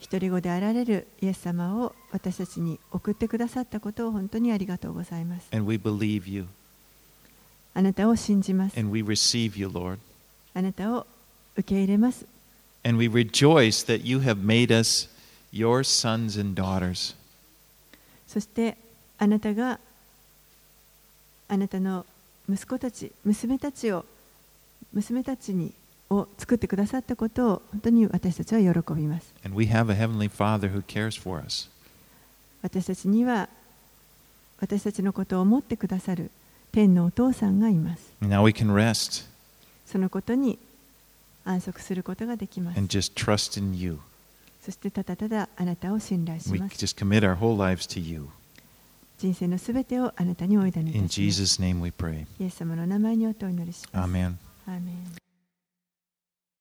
[0.00, 5.48] 一人子であられるイエス様を私たちに送ってくださったことを本当にありがとうございます。
[5.50, 6.46] And we believe you,
[7.76, 8.80] あなたを信じます。
[8.80, 9.98] and we receive you, Lord.
[10.54, 11.06] あなたを
[11.56, 12.24] 受け入れます。
[12.82, 15.10] And we rejoice that you have made us
[15.52, 17.14] your sons and daughters.
[18.26, 18.78] そして
[19.18, 19.78] あなたが
[21.48, 22.06] あなたの
[22.48, 24.06] 息子たち、娘たちを
[24.94, 25.74] 娘たちに
[26.08, 29.34] を作ってくださったことを本当に私たちは喜びます。
[29.44, 31.68] And we have a Heavenly Father who cares for us.
[32.62, 33.50] 私たちには
[34.60, 36.30] 私たちのことを思ってくださる
[36.76, 38.12] 天のお父さんがいます。
[38.20, 39.24] Now we can rest
[39.86, 40.58] そのことに
[41.42, 42.78] 安息することができます。
[42.78, 43.98] and just trust in you.
[44.62, 46.76] そしてただただあなたを信頼し We ます。
[46.76, 48.28] just commit our whole lives to you.
[49.18, 51.18] 人生のすべてをあなたにお委ねし In ます。
[51.18, 52.26] Jesus' name we pray.
[52.38, 54.10] イエス様の名前によってお祈りします。
[54.10, 54.34] Amen.
[54.66, 55.25] アーメン